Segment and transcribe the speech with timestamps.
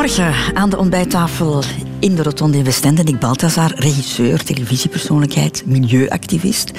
[0.00, 1.62] Goedemorgen aan de ontbijttafel
[1.98, 3.02] in de Rotonde in Westende.
[3.02, 6.70] Nick Balthazar, regisseur, televisiepersoonlijkheid, milieuactivist.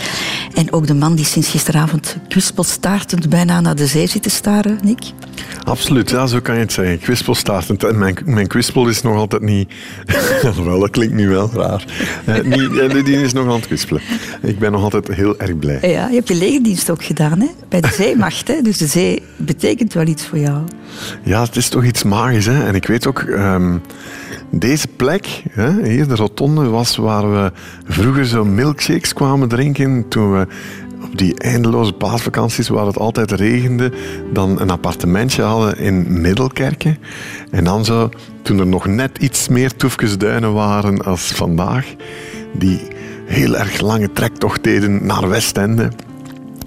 [0.54, 4.80] En ook de man die sinds gisteravond kwispelstaartend bijna naar de zee zit te staren,
[4.84, 5.12] Nick.
[5.64, 7.00] Absoluut, ja, zo kan je het zeggen.
[7.00, 7.84] Kwispelstaartend.
[7.84, 9.74] En mijn, mijn kwispel is nog altijd niet...
[10.64, 11.86] wel, dat klinkt nu wel raar.
[12.28, 12.42] Uh,
[12.94, 14.02] niet, die is nog aan het kwispelen.
[14.42, 15.80] Ik ben nog altijd heel erg blij.
[15.82, 17.48] Ja, je hebt je legerdienst ook gedaan, hè?
[17.70, 18.62] Bij de zeemacht, hè?
[18.62, 20.62] Dus de zee betekent wel iets voor jou.
[21.24, 22.66] Ja, het is toch iets magisch, hè?
[22.66, 23.20] En ik weet ook...
[23.20, 23.82] Um,
[24.52, 27.52] deze plek, hè, hier de rotonde, was waar we
[27.88, 30.48] vroeger zo milkshakes kwamen drinken toen we
[31.04, 33.92] op die eindeloze paasvakanties waar het altijd regende,
[34.34, 36.98] dan een appartementje hadden in Middelkerken.
[37.52, 38.10] En dan zo,
[38.42, 41.86] toen er nog net iets meer toefkesduinen waren als vandaag,
[42.54, 42.80] die
[43.26, 45.90] heel erg lange trektocht deden naar Westende.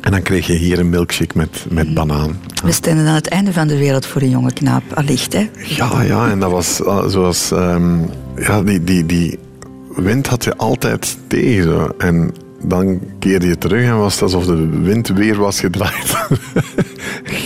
[0.04, 2.40] En dan kreeg je hier een milkshake met, met banaan.
[2.64, 5.50] We staan aan het einde van de wereld voor een jonge knaap, allicht, hè?
[5.66, 7.50] Ja, ja, en dat was uh, zoals...
[7.50, 9.38] Um, ja, die, die, die
[9.96, 11.94] wind had je altijd tegen.
[11.98, 12.34] En
[12.66, 16.08] dan keerde je terug en was het alsof de wind weer was gedraaid.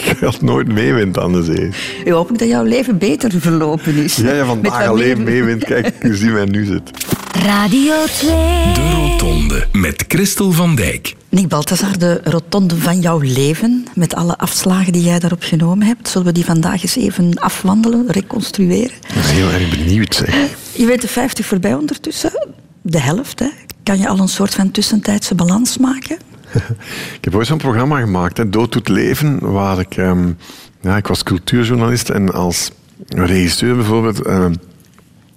[0.05, 1.71] je had nooit meewind aan de zee.
[2.05, 4.17] Ik hoop dat jouw leven beter verlopen is.
[4.17, 5.65] Ja, ja vandaag alleen meewind.
[5.65, 6.91] Kijk, hoe zien wij nu zit.
[7.33, 8.31] Radio 2.
[8.75, 11.15] De Rotonde met Christel van Dijk.
[11.29, 16.09] Nick Balthazar, de rotonde van jouw leven, met alle afslagen die jij daarop genomen hebt.
[16.09, 18.91] Zullen we die vandaag eens even afwandelen, reconstrueren?
[18.91, 20.15] Ik ben heel erg benieuwd.
[20.15, 20.35] Zeg.
[20.73, 22.49] Je bent de 50 voorbij ondertussen.
[22.89, 23.49] De helft, hè?
[23.83, 26.19] Kan je al een soort van tussentijdse balans maken?
[27.19, 29.97] ik heb ooit zo'n programma gemaakt, hè, Dood doet leven, waar ik...
[29.97, 30.37] Um,
[30.81, 32.71] ja, ik was cultuurjournalist en als
[33.09, 34.27] regisseur bijvoorbeeld...
[34.27, 34.55] Um,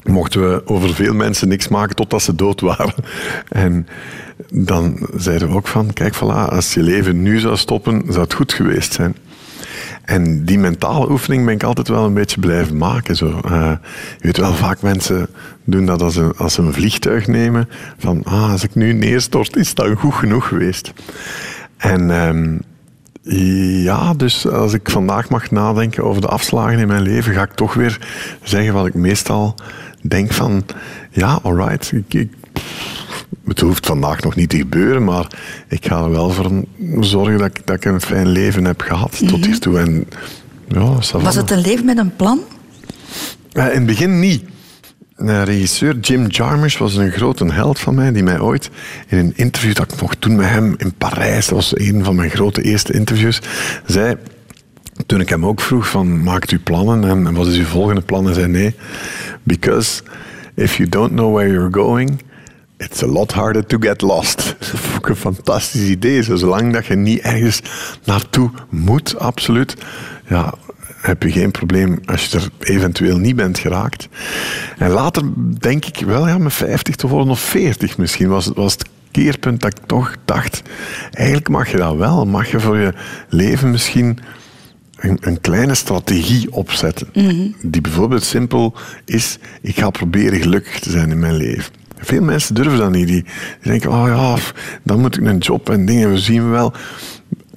[0.03, 2.93] mochten we over veel mensen niks maken totdat ze dood waren.
[3.49, 3.87] En
[4.53, 8.33] dan zeiden we ook van, kijk, voilà, als je leven nu zou stoppen, zou het
[8.33, 9.15] goed geweest zijn.
[10.11, 13.15] En die mentale oefening ben ik altijd wel een beetje blijven maken.
[13.15, 13.39] Zo.
[13.45, 13.71] Uh,
[14.17, 15.27] je weet wel, vaak mensen
[15.63, 17.69] doen dat als ze, als ze een vliegtuig nemen.
[17.97, 20.93] Van, ah, als ik nu neerstort, is dat goed genoeg geweest.
[21.77, 22.61] En um,
[23.83, 27.53] ja, dus als ik vandaag mag nadenken over de afslagen in mijn leven, ga ik
[27.53, 27.99] toch weer
[28.43, 29.55] zeggen wat ik meestal
[30.01, 30.65] denk van,
[31.09, 31.93] ja, alright,
[33.47, 35.27] het hoeft vandaag nog niet te gebeuren, maar
[35.67, 36.63] ik ga er wel voor
[36.99, 39.45] zorgen dat ik, dat ik een fijn leven heb gehad tot mhm.
[39.45, 39.79] hiertoe.
[39.79, 40.07] En,
[40.67, 42.39] ja, Was het een leven met een plan?
[43.53, 44.43] in het begin niet.
[45.15, 48.69] De regisseur Jim Jarmusch was een grote held van mij, die mij ooit
[49.07, 52.15] in een interview dat ik nog toen met hem in Parijs, dat was een van
[52.15, 53.41] mijn grote eerste interviews,
[53.85, 54.15] zei,
[55.05, 58.27] toen ik hem ook vroeg van, maakt u plannen en wat is uw volgende plan?
[58.27, 58.75] En zei nee,
[59.43, 60.01] because
[60.55, 62.21] if you don't know where you're going,
[62.81, 64.37] it's a lot harder to get lost.
[64.59, 66.23] Dat is ook een fantastisch idee.
[66.23, 67.61] zolang dat je niet ergens
[68.05, 69.75] naartoe moet, absoluut,
[70.27, 70.53] ja,
[71.01, 74.07] heb je geen probleem als je er eventueel niet bent geraakt.
[74.77, 75.23] En later
[75.59, 79.61] denk ik wel, ja, met 50 te worden of 40 misschien, was, was het keerpunt
[79.61, 80.61] dat ik toch dacht,
[81.11, 82.25] eigenlijk mag je dat wel.
[82.25, 82.93] Mag je voor je
[83.29, 84.19] leven misschien
[84.95, 87.09] een, een kleine strategie opzetten.
[87.13, 87.47] Mhm.
[87.61, 88.73] Die bijvoorbeeld simpel
[89.05, 91.80] is, ik ga proberen gelukkig te zijn in mijn leven.
[92.01, 93.07] Veel mensen durven dat niet.
[93.07, 93.25] Die,
[93.61, 94.37] denken, oh ja,
[94.83, 96.73] dan moet ik een job en dingen, we zien wel.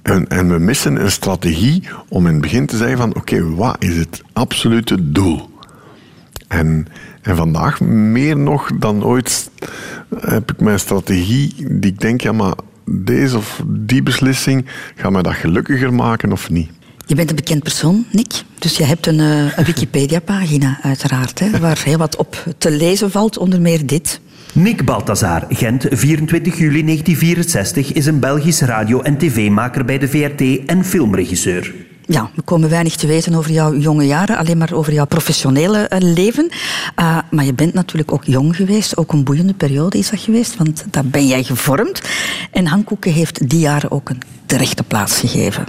[0.02, 3.76] En, en, we missen een strategie om in het begin te zeggen van oké, wat
[3.78, 5.50] is het absolute doel?
[6.48, 6.86] En,
[7.22, 9.50] en vandaag, meer nog dan ooit,
[10.20, 12.54] heb ik mijn strategie die ik denk, ja maar
[12.86, 16.70] deze of die beslissing, gaat mij dat gelukkiger maken of niet?
[17.06, 18.42] Je bent een bekend persoon, Nick.
[18.58, 23.38] Dus je hebt een, eh, Wikipedia-pagina, uiteraard, hè, waar heel wat op te lezen valt,
[23.38, 24.20] onder meer dit.
[24.54, 30.64] Nick Balthazar, Gent, 24 juli 1964, is een Belgisch radio- en tv-maker bij de VRT
[30.66, 31.74] en filmregisseur.
[32.06, 35.78] Ja, we komen weinig te weten over jouw jonge jaren, alleen maar over jouw professionele
[35.78, 36.48] eh, leven.
[37.00, 40.56] Uh, maar je bent natuurlijk ook jong geweest, ook een boeiende periode is dat geweest,
[40.56, 42.02] want daar ben jij gevormd.
[42.50, 44.22] En Hankoeken heeft die jaren ook een
[44.54, 45.64] terechte plaats gegeven.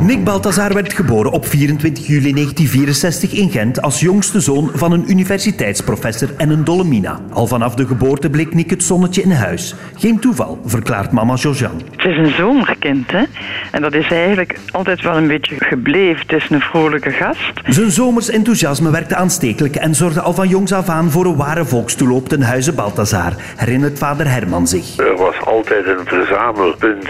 [0.00, 5.10] Nick Balthazar werd geboren op 24 juli 1964 in Gent als jongste zoon van een
[5.10, 7.20] universiteitsprofessor en een dolomina.
[7.32, 9.74] Al vanaf de geboorte bleek Nick het zonnetje in huis.
[9.96, 11.82] Geen toeval, verklaart mama Georgian.
[11.96, 13.22] Het is een zomerkind, hè?
[13.70, 16.22] En dat is eigenlijk altijd wel een beetje gebleven.
[16.26, 17.52] Het is een vrolijke gast.
[17.64, 21.64] Zijn zomers enthousiasme werkte aanstekelijk en zorgde al van jongs af aan voor een ware
[21.64, 24.96] volkstoeloop ten huize Balthazar, herinnert vader Herman zich.
[24.98, 27.08] Er was altijd een verzamelpunt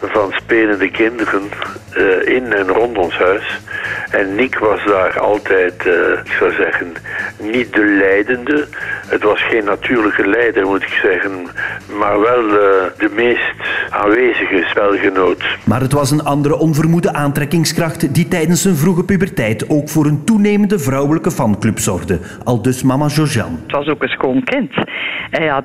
[0.00, 1.42] van spelende kinderen
[1.96, 3.60] uh, in en rond ons huis.
[4.10, 5.92] En Nick was daar altijd, uh,
[6.24, 6.92] ik zou zeggen,
[7.40, 8.66] niet de leidende.
[9.06, 11.32] Het was geen natuurlijke leider, moet ik zeggen,
[11.98, 12.54] maar wel uh,
[12.98, 13.54] de meest
[13.90, 15.44] aanwezige spelgenoot.
[15.64, 20.24] Maar het was een andere onvermoede aantrekkingskracht die tijdens zijn vroege puberteit ook voor een
[20.24, 22.18] toenemende vrouwelijke fanclub zorgde.
[22.44, 23.56] Al dus mama Georgiane.
[23.62, 24.72] Het was ook een schoon kind.
[25.30, 25.64] Hij had,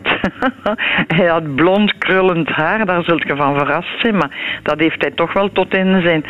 [1.18, 4.16] hij had blond krullend haar, daar zult je van verrast zijn.
[4.18, 6.24] Maar dat heeft hij toch wel tot in zijn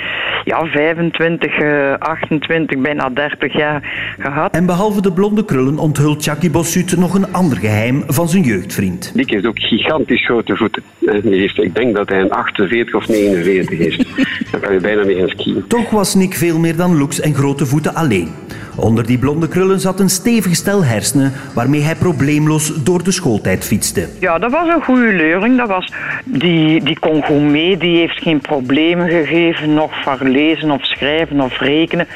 [0.44, 1.52] ja, 25,
[2.00, 4.56] 28, eh, bijna 30 jaar gehad.
[4.56, 9.12] En behalve de blonde krullen onthult Jackie Bossut nog een ander geheim van zijn jeugdvriend.
[9.16, 10.84] Nick heeft ook gigantisch grote voeten.
[11.06, 13.98] Heeft, ik denk dat hij een 48 of 49 is.
[14.52, 15.64] Daar kan je bijna mee gaan skiën.
[15.68, 18.30] Toch was Nick veel meer dan looks en grote voeten alleen.
[18.76, 23.66] Onder die blonde krullen zat een stevig stel hersenen waarmee hij probleemloos door de schooltijd
[23.66, 24.08] fietste.
[24.20, 25.58] Ja, dat was een goede leerling.
[25.58, 25.94] Dat was,
[26.26, 31.42] die, die kon goed mee, die heeft geen problemen gegeven, nog van lezen of schrijven
[31.42, 32.08] of rekenen.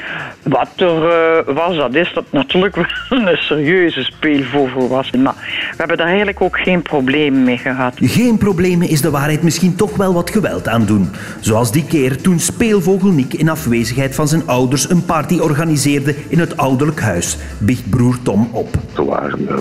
[0.42, 1.02] Wat er
[1.46, 2.76] uh, was, dat is dat natuurlijk
[3.08, 5.10] wel een serieuze speelvogel was.
[5.10, 5.34] Maar
[5.70, 7.94] we hebben daar eigenlijk ook geen problemen mee gehad.
[8.00, 11.10] Geen problemen is de waarheid misschien toch wel wat geweld aan doen.
[11.40, 16.38] Zoals die keer toen speelvogel Nick in afwezigheid van zijn ouders een party organiseerde in
[16.38, 17.36] het ouderlijk huis.
[17.58, 18.68] Biecht broer Tom op.
[18.96, 19.58] Er waren uh,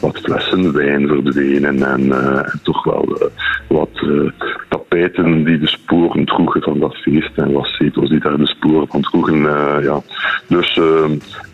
[0.00, 3.28] wat flessen wijn verdwenen en, en toch wel uh,
[3.68, 3.90] wat
[4.88, 8.88] tapijten die de sporen droegen van dat feest en wat zetels die daar de sporen
[8.88, 9.40] van droegen.
[9.82, 10.02] ja.
[10.46, 10.80] Dus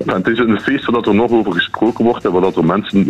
[0.06, 3.04] het is een feest waar er nog over gesproken wordt en waar dat er mensen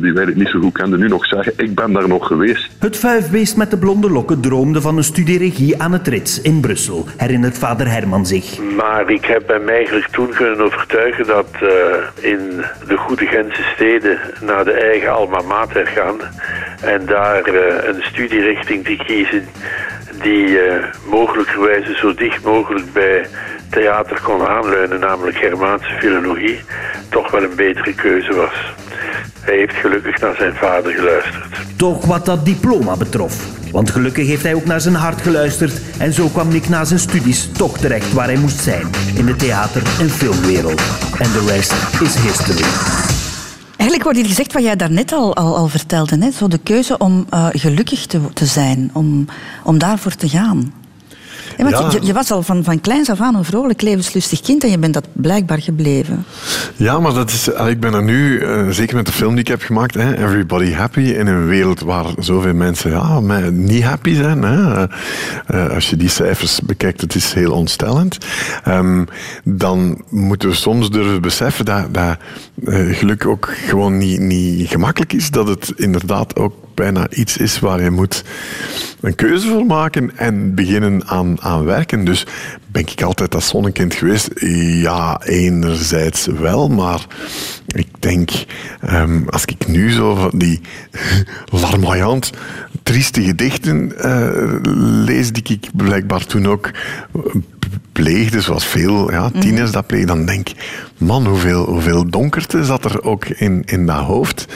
[0.00, 2.70] die wij het niet zo goed kenden nu nog zeggen, ik ben daar nog geweest.
[2.78, 7.06] Het vijfbeest met de blonde lokken droomde van een studieregie aan het Rits in Brussel,
[7.16, 8.58] herinnert vader Herman zich.
[8.76, 11.68] Maar ik heb hem eigenlijk toen kunnen overtuigen dat uh,
[12.32, 16.16] in de goede Gentse steden naar de eigen alma mater gaan
[16.80, 18.96] en daar uh, een studierichting te
[20.22, 23.26] die uh, mogelijkerwijze zo dicht mogelijk bij
[23.70, 26.60] theater kon aanleunen, namelijk Germaanse filologie,
[27.08, 28.74] toch wel een betere keuze was.
[29.40, 31.44] Hij heeft gelukkig naar zijn vader geluisterd.
[31.76, 33.34] Toch wat dat diploma betrof.
[33.72, 37.00] Want gelukkig heeft hij ook naar zijn hart geluisterd en zo kwam Nick na zijn
[37.00, 38.86] studies toch terecht waar hij moest zijn.
[39.14, 40.82] In de theater- en filmwereld.
[41.18, 43.09] En de rest is history.
[43.80, 46.18] Eigenlijk wordt hier gezegd wat jij daarnet al, al, al vertelde.
[46.18, 46.30] Hè?
[46.30, 49.26] Zo de keuze om uh, gelukkig te, te zijn, om,
[49.64, 50.72] om daarvoor te gaan.
[51.56, 54.70] Ja, je, je, was al van, van kleins af aan een vrolijk, levenslustig kind en
[54.70, 56.24] je bent dat blijkbaar gebleven.
[56.76, 59.48] Ja, maar dat is, ik ben er nu, uh, zeker met de film die ik
[59.48, 63.20] heb gemaakt, hè, Everybody Happy, in een wereld waar zoveel mensen ja,
[63.50, 64.42] niet happy zijn.
[64.42, 64.86] Hè.
[65.54, 68.18] Uh, als je die cijfers bekijkt, het is heel ontstellend.
[68.68, 69.06] Um,
[69.44, 72.16] dan moeten we soms durven beseffen dat, dat
[72.90, 75.30] geluk ook gewoon niet, niet gemakkelijk is.
[75.30, 78.24] Dat het inderdaad ook bijna iets is waar je moet
[79.00, 82.04] een keuze voor maken en beginnen aan, aan werken.
[82.04, 82.26] Dus
[82.66, 84.30] ben ik altijd dat zonnekind geweest?
[84.82, 87.06] Ja, enerzijds wel, maar
[87.66, 88.30] ik denk,
[88.92, 90.60] um, als ik nu zo die
[91.62, 92.30] larmoyant,
[92.90, 94.56] trieste gedichten uh,
[95.04, 96.70] lees, die ik blijkbaar toen ook
[97.92, 102.84] pleegde, zoals veel ja, tieners dat plegen, dan denk ik, man, hoeveel, hoeveel donkerte zat
[102.84, 104.46] er ook in, in dat hoofd.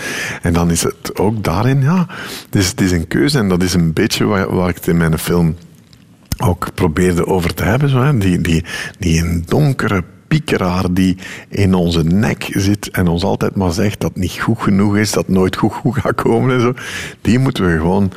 [0.43, 2.07] En dan is het ook daarin, ja,
[2.45, 4.89] het is, het is een keuze en dat is een beetje waar, waar ik het
[4.89, 5.57] in mijn film
[6.39, 7.89] ook probeerde over te hebben.
[7.89, 8.19] Zo, hè.
[8.19, 8.65] Die, die,
[8.99, 11.17] die een donkere piekeraar die
[11.49, 15.13] in onze nek zit en ons altijd maar zegt dat het niet goed genoeg is,
[15.13, 16.75] dat het nooit goed, goed gaat komen en zo.
[17.21, 18.13] Die moeten we gewoon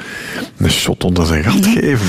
[0.58, 2.08] een shot onder zijn gat geven.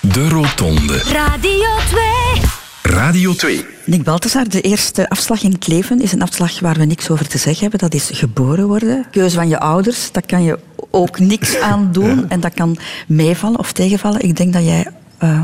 [0.00, 0.96] De Rotonde.
[1.12, 2.60] Radio 2.
[2.82, 3.64] Radio 2.
[3.84, 7.28] Nick Balthazar, de eerste afslag in het leven is een afslag waar we niks over
[7.28, 7.78] te zeggen hebben.
[7.78, 9.06] Dat is geboren worden.
[9.10, 10.58] Keuze van je ouders, daar kan je
[10.90, 12.16] ook niks aan doen.
[12.16, 12.24] Ja.
[12.28, 14.20] En dat kan meevallen of tegenvallen.
[14.20, 14.86] Ik denk dat jij
[15.22, 15.40] uh,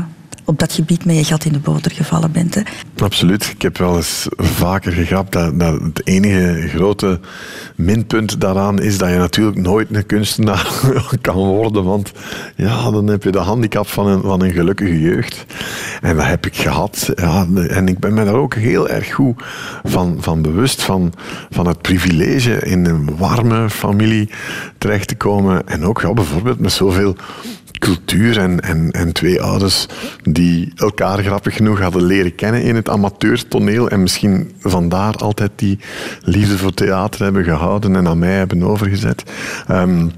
[0.47, 2.55] op dat gebied met je gat in de boter gevallen bent.
[2.55, 2.61] Hè?
[2.97, 3.49] Absoluut.
[3.49, 7.19] Ik heb wel eens vaker gegrapt dat, dat het enige grote
[7.75, 10.81] minpunt daaraan is dat je natuurlijk nooit een kunstenaar
[11.21, 11.83] kan worden.
[11.83, 12.11] Want
[12.55, 15.45] ja, dan heb je de handicap van een, van een gelukkige jeugd.
[16.01, 17.09] En dat heb ik gehad.
[17.67, 19.43] En ik ben me daar ook heel erg goed
[19.83, 21.13] van, van bewust van,
[21.49, 24.29] van het privilege in een warme familie
[24.77, 25.67] terecht te komen.
[25.67, 27.15] En ook ja, bijvoorbeeld met zoveel
[27.79, 29.85] cultuur en, en, en twee ouders
[30.23, 35.79] die elkaar grappig genoeg hadden leren kennen in het amateurtoneel en misschien vandaar altijd die
[36.21, 39.23] liefde voor theater hebben gehouden en aan mij hebben overgezet.
[39.71, 40.11] Um,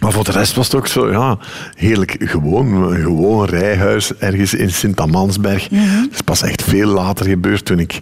[0.00, 1.38] maar voor de rest was het ook zo, ja,
[1.74, 2.72] heerlijk gewoon.
[2.72, 5.70] Een gewoon rijhuis ergens in Sint-Amansberg.
[5.70, 6.02] Mm -hmm.
[6.02, 8.00] Dat is pas echt veel later gebeurd toen ik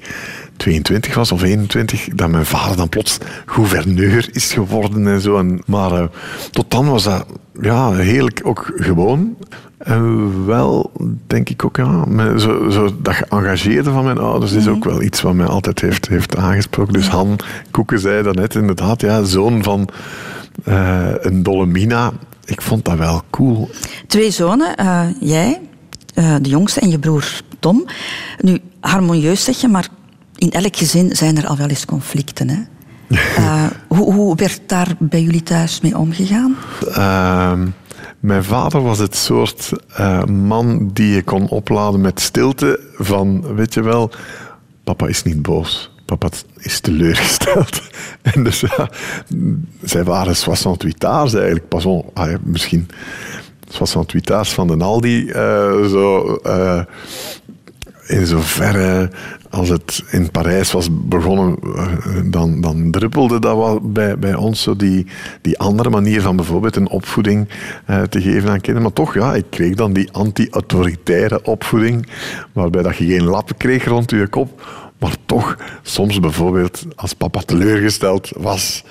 [0.56, 5.38] 22 was of 21, dat mijn vader dan plots gouverneur is geworden en zo.
[5.38, 6.04] En, maar uh,
[6.50, 7.26] tot dan was dat
[7.61, 9.37] ja, heerlijk ook gewoon.
[9.78, 10.90] En wel,
[11.26, 12.04] denk ik ook, ja,
[12.38, 16.08] zo, zo, dat geëngageerde van mijn ouders is ook wel iets wat mij altijd heeft,
[16.08, 16.92] heeft aangesproken.
[16.92, 17.38] Dus Han
[17.70, 19.88] Koeken zei dat net inderdaad, ja, zoon van
[20.68, 22.12] uh, een Dolomina
[22.44, 23.70] ik vond dat wel cool.
[24.06, 25.61] Twee zonen, eh, jij,
[26.14, 27.84] eh, de jongste, en je broer Tom.
[28.38, 29.88] Nu, harmonieus zeg je, maar
[30.37, 32.49] in elk gezin zijn er al wel eens conflicten.
[32.49, 32.59] Hè?
[33.37, 36.57] Eh, hoe, hoe werd daar bij jullie thuis mee omgegaan?
[36.88, 37.67] Ehm,
[38.21, 43.75] mijn vader was het soort eh, man die je kon opladen met stilte van, weet
[43.75, 44.11] je wel,
[44.85, 45.93] papa is niet boos.
[46.05, 47.83] Papa is teleurgesteld.
[48.23, 48.91] En dus ja,
[49.83, 51.69] zij waren 68 jaar eigenlijk.
[51.69, 52.88] Pas on, ah ja, misschien
[53.71, 55.29] 68 jaar van de Aldi.
[55.29, 56.38] eh, zo,
[58.06, 59.11] in zoverre
[59.50, 61.87] als het in Parijs was begonnen, eh,
[62.25, 65.06] dan, dan druppelde dat wel bij, bij ons zo die,
[65.40, 67.49] die andere manier van bijvoorbeeld een opvoeding
[67.87, 68.82] eh, te geven aan kinderen.
[68.82, 72.06] Maar toch, ja, ik kreeg dan die anti-autoritaire opvoeding,
[72.52, 74.62] waarbij dat je geen lappen kreeg rond je kop,
[74.99, 78.84] maar toch soms bijvoorbeeld als papa teleurgesteld was,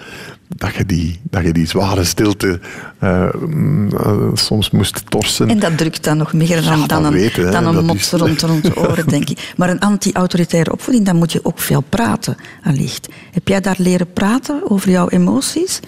[0.56, 2.60] dat je die, dat je die zware stilte
[3.00, 5.50] eh, mm, eh, soms moest torsen.
[5.50, 8.12] En dat drukt dan nog meer dan, Ja, dan een, weten, dan een mot is-
[8.12, 9.54] rond, rond de oren, denk ik.
[9.58, 13.08] Maar een anti-autoritaire opvoeding, dan moet je ook veel praten, allicht.
[13.32, 15.80] Heb jij daar leren praten over jouw emoties?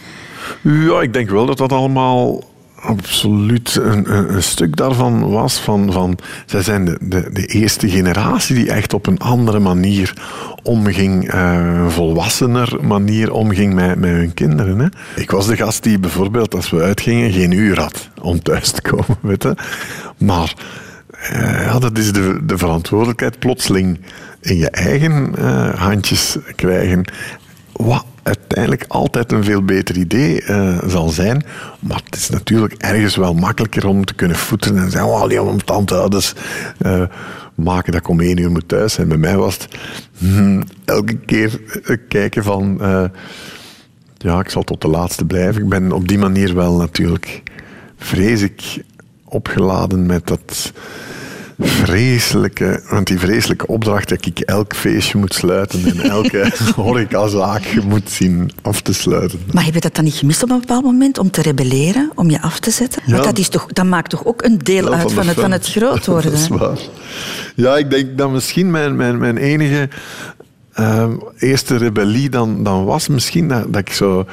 [0.62, 2.44] Ja, ik denk wel dat dat allemaal
[2.86, 5.60] absoluut een, een, stuk daarvan was.
[5.60, 10.14] Van, van, zij zijn de, de, de eerste generatie die echt op een andere manier
[10.64, 14.80] omging, een volwassener manier omging met, met hun kinderen.
[14.80, 14.88] Hè.
[15.22, 18.82] Ik was de gast die bijvoorbeeld als we uitgingen geen uur had om thuis te
[18.82, 19.18] komen.
[19.22, 19.56] Weet je.
[20.18, 20.54] Maar
[21.12, 24.00] eh, dat is de, de verantwoordelijkheid plotseling
[24.42, 27.06] in je eigen eh, handjes krijgen.
[27.72, 31.44] Wat uiteindelijk altijd een veel beter idee eh, zal zijn.
[31.80, 35.64] Maar het is natuurlijk ergens wel makkelijker om te kunnen voeteren en zeggen: oh, die
[35.66, 36.34] tanteouders
[36.78, 37.04] eh
[37.56, 39.08] maken dat ik om één uur moet thuis zijn.
[39.08, 39.68] Bij mij was het
[40.18, 42.78] hmm, elke keer eh, kijken van.
[44.18, 45.64] ja, ik zal tot de laatste blijven.
[45.64, 47.44] Ik ben op die manier wel natuurlijk,
[47.98, 48.84] vrees ik,
[49.26, 50.74] opgeladen met dat
[51.58, 58.10] vreselijke, want die vreselijke opdracht dat ik elk feestje moet sluiten en elke horecazaak moet
[58.10, 59.40] zien af te sluiten.
[59.52, 62.30] Maar heb je dat dan niet gemist op een bepaald moment om te rebelleren, om
[62.30, 63.02] je af te zetten?
[63.06, 63.12] Ja.
[63.12, 65.40] Want dat, is toch, dat maakt toch ook een deel Ja, uit de van het,
[65.40, 66.32] van het groot worden?
[66.36, 66.80] Dat is waar.
[67.56, 69.90] Ja, ik denk dat misschien mijn, mijn, mijn enige
[70.76, 74.26] ehm, eerste rebellie dan, dan was misschien dat, dat ik zo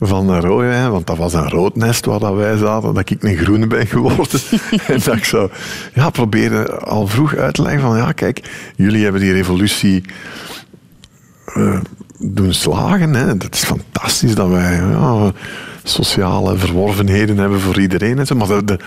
[0.00, 3.10] van een rode wijn, want dat was een rood nest waar dat wij zaten, dat
[3.10, 4.40] ik een groene ben geworden.
[4.86, 5.50] en dat ik zo
[5.94, 10.04] ja, probeerde al vroeg uit te leggen van ja, kijk, jullie hebben die revolutie
[11.44, 11.80] eh,
[12.18, 13.14] doen slagen.
[13.14, 13.36] Hè.
[13.36, 15.32] Dat is fantastisch dat wij ja,
[15.88, 18.18] sociale verworvenheden hebben voor iedereen.
[18.18, 18.34] En zo.
[18.34, 18.78] Maar de, de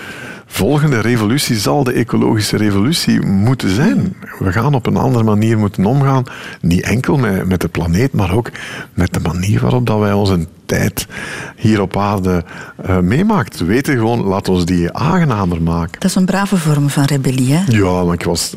[0.46, 4.16] volgende revolutie zal de ecologische revolutie moeten zijn.
[4.40, 6.24] We gaan op een andere manier moeten omgaan.
[6.62, 8.52] Niet enkel met, met de planeet, maar ook
[8.94, 11.08] met de manier waarop dat wij onze tijd
[11.56, 12.44] hier op aarde
[12.76, 13.60] eh, meemaakt.
[13.60, 16.00] We weten gewoon, laat ons die aangenamer maken.
[16.00, 17.54] Dat is een brave vorm van rebellie.
[17.54, 17.64] Hè?
[17.68, 18.56] Ja, maar ik was,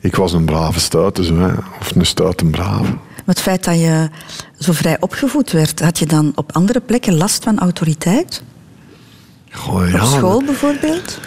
[0.00, 1.52] ik was een brave stuiter, zo, hè.
[1.80, 2.96] of een stuiten brave.
[3.24, 4.08] Maar het feit dat je
[4.58, 8.42] zo vrij opgevoed werd, had je dan op andere plekken last van autoriteit?
[9.50, 11.20] Goh, ja, Op school bijvoorbeeld?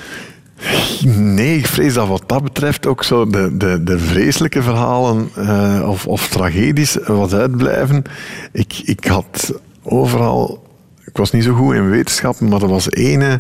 [1.05, 5.85] Nee, ik vrees dat wat dat betreft ook zo de, de, de vreselijke verhalen eh,
[5.89, 8.03] of, of tragedies wat uitblijven.
[8.51, 9.53] Ik, ik had
[9.83, 10.65] overal...
[11.05, 13.39] Ik was niet zo goed in wetenschappen, maar er was ene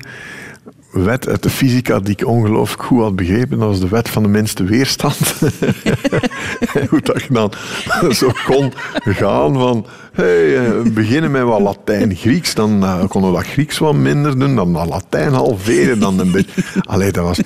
[0.91, 3.59] wet uit de fysica die ik ongelooflijk goed had begrepen.
[3.59, 5.17] Dat was de wet van de minste weerstand.
[6.89, 7.51] Hoe dat je dan
[8.15, 9.85] zo kon gaan van...
[10.13, 14.55] Hey, eh, beginnen met wat Latijn-Grieks, dan eh, konden we dat Grieks wat minder doen,
[14.55, 16.63] dan dat Latijn halveren, dan een beetje...
[16.81, 17.39] Allee, dat was...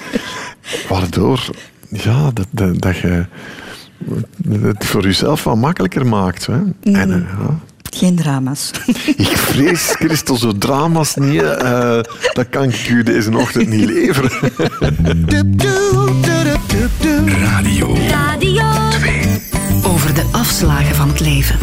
[0.89, 1.49] Waardoor,
[1.89, 3.25] ja, dat, dat, dat je
[4.49, 6.45] het voor jezelf wat makkelijker maakt.
[6.45, 6.59] Hè.
[6.81, 7.59] En, eh, ja.
[7.93, 8.71] Geen drama's.
[9.17, 11.41] Ik vrees, Christel, zo drama's niet.
[11.41, 11.99] eh,
[12.33, 14.31] dat kan ik u deze ochtend niet leveren.
[17.25, 19.41] Radio Radio 2.
[19.85, 21.57] Over de afslagen van het leven.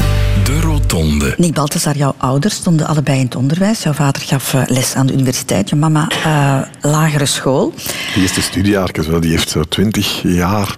[0.45, 1.35] De Rotonde.
[1.37, 3.83] Nick Balthazar, jouw ouders stonden allebei in het onderwijs.
[3.83, 7.75] Jouw vader gaf eh, les aan de universiteit, je mama eh, lagere school.
[8.15, 10.77] Die eerste studiejaartjes, wel, die heeft zo twintig jaar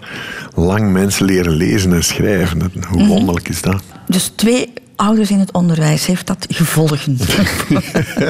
[0.54, 2.73] lang mensen leren lezen en schrijven.
[2.88, 3.83] Hoe wonderlijk is dat?
[4.07, 7.19] Dus twee ouders in het onderwijs, heeft dat gevolgen?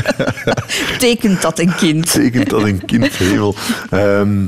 [0.98, 2.12] Tekent dat een kind?
[2.12, 3.54] Tekent dat een kind hemel.
[3.90, 4.46] Ehm,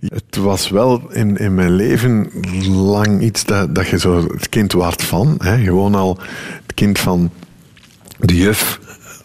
[0.00, 2.30] het was wel in, in mijn leven
[2.68, 5.34] lang iets dat, dat je zo het kind waard van.
[5.38, 5.58] Hè?
[5.62, 6.18] Gewoon al
[6.62, 7.30] het kind van
[8.18, 8.80] de juf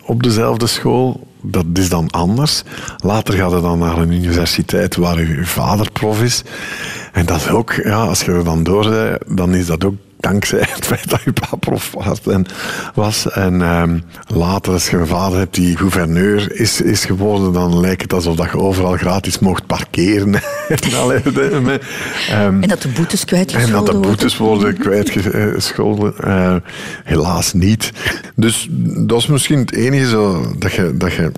[0.05, 1.27] op dezelfde school.
[1.41, 2.63] Dat is dan anders.
[2.97, 6.43] Later gaat het dan naar een universiteit waar je vader prof is.
[7.13, 9.95] En dat is ook, ja, als je er dan door bent, dan is dat ook
[10.23, 12.21] dankzij het feit dat je pa prof was.
[12.21, 12.45] En,
[12.93, 13.29] was.
[13.31, 18.01] en ehm, later, als je een vader hebt die gouverneur is, is geworden, dan lijkt
[18.01, 20.33] het alsof dat je overal gratis mocht parkeren.
[20.67, 21.83] en, allee, de- met,
[22.29, 26.17] ehm, En dat de boetes en kwijtgescholden dat de boetes worden kwijtgescholden.
[26.17, 26.55] eh,
[27.03, 27.91] helaas niet.
[28.35, 30.97] Dus dat is misschien het enige zo, dat je...
[30.97, 31.31] Dat je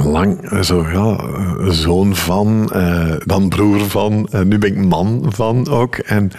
[0.00, 5.24] lang eh, zo, ja, eh, zoon van, eh, dan broer van, nu ben ik man
[5.28, 5.94] van ook.
[5.96, 6.30] En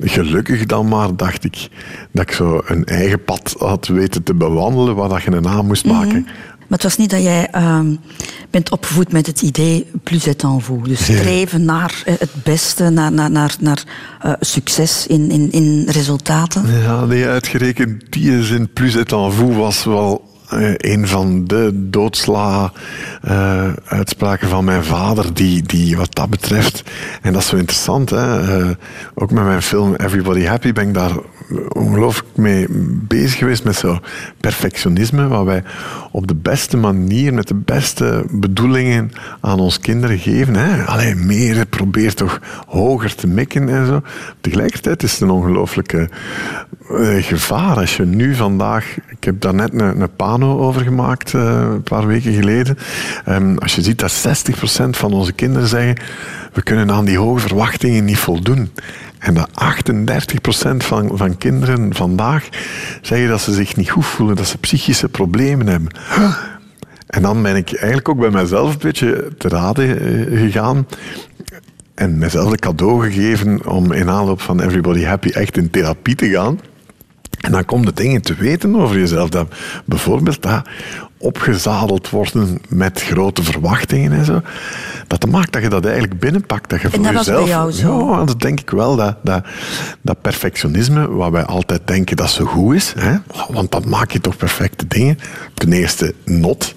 [0.00, 1.68] gelukkig dan maar dacht ik
[2.12, 5.66] dat ik zo een eigen pad had weten te bewandelen waar dat je een naam
[5.66, 6.22] moest maken.
[6.22, 7.94] Maar het was niet dat jij ehm,
[8.50, 10.88] bent opgevoed met het idee plus est en vous.
[10.88, 13.84] Dus streven naar het beste, naar, naar, naar, naar
[14.40, 16.80] succes in, in, in resultaten.
[16.82, 21.70] Ja, nee, uitgerekend die zin plus et en vous was wel eh, een van de
[21.74, 26.82] doodsla-uitspraken van mijn vader, die, die wat dat betreft,
[27.22, 28.70] en dat is zo interessant, hè, eh,
[29.14, 31.12] ook met mijn film Everybody Happy ben ik daar
[31.72, 32.66] ongelooflijk mee
[33.08, 33.98] bezig geweest met zo
[34.40, 35.62] perfectionisme, wat wij
[36.10, 40.54] op de beste manier, met de beste bedoelingen aan ons kinderen geven.
[40.56, 41.14] Hè.
[41.14, 44.02] Meer, probeer toch hoger te mikken en zo.
[44.40, 46.08] Tegelijkertijd is het een ongelooflijke
[46.90, 48.96] eh, gevaar als je nu vandaag...
[49.08, 52.78] Ik heb daar net een, een pano over gemaakt, eh, een paar weken geleden.
[53.24, 55.96] Ehm, als je ziet dat 60% van onze kinderen zeggen...
[56.52, 58.70] We kunnen aan die hoge verwachtingen niet voldoen.
[59.22, 62.48] En dat 38% van, van kinderen vandaag
[63.02, 65.90] zeggen dat ze zich niet goed voelen, dat ze psychische problemen hebben.
[67.06, 70.86] En dan ben ik eigenlijk ook bij mezelf een beetje te raden eh, gegaan.
[71.94, 76.30] En mezelf een cadeau gegeven om in aanloop van Everybody Happy echt in therapie te
[76.30, 76.60] gaan.
[77.40, 79.28] En dan komen de dingen te weten over jezelf.
[79.28, 80.62] Dat bijvoorbeeld dat
[81.22, 84.40] opgezadeld worden met grote verwachtingen en zo.
[85.06, 86.70] Dat maakt dat je dat eigenlijk binnenpakt.
[86.70, 87.48] Dat je voor dat was bij jezelf.
[87.48, 88.10] jou zo?
[88.10, 88.96] Ja, dat denk ik wel.
[88.96, 89.44] Dat, dat,
[90.00, 92.92] dat perfectionisme, waar wij altijd denken dat zo goed is.
[92.98, 93.16] Hè?
[93.48, 95.18] Want dat maak je toch perfecte dingen.
[95.54, 96.74] Ten eerste, not.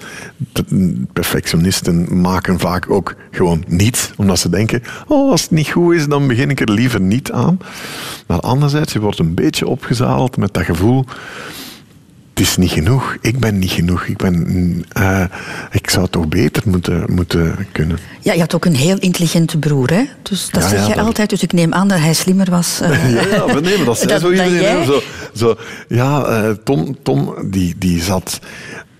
[1.14, 4.12] Perfectionisten maken vaak ook gewoon niets.
[4.18, 7.31] Omdat ze denken, oh, als het niet goed is, dan begin ik er liever niet
[7.31, 7.58] aan.
[8.27, 11.05] Maar anderzijds, je wordt een beetje opgezadeld met dat gevoel
[12.36, 13.18] het is niet genoeg.
[13.22, 14.06] Ik ben niet genoeg.
[14.06, 15.24] Ik, ben, eh,
[15.72, 17.98] ik zou toch beter moeten, moeten kunnen.
[18.20, 20.04] Ja, je had ook een heel intelligente broer, hè?
[20.22, 21.30] Dus dat Ja, zeg ja, je dat- altijd.
[21.30, 22.80] Dus ik neem aan dat hij slimmer was.
[22.82, 24.54] eh, Ja, ja nee, maar dat zei dat- zo iedereen.
[24.62, 24.86] jij-.
[24.86, 25.02] Zo,
[25.34, 25.56] zo,
[25.88, 28.40] ja, eh, Tom, Tom die, die zat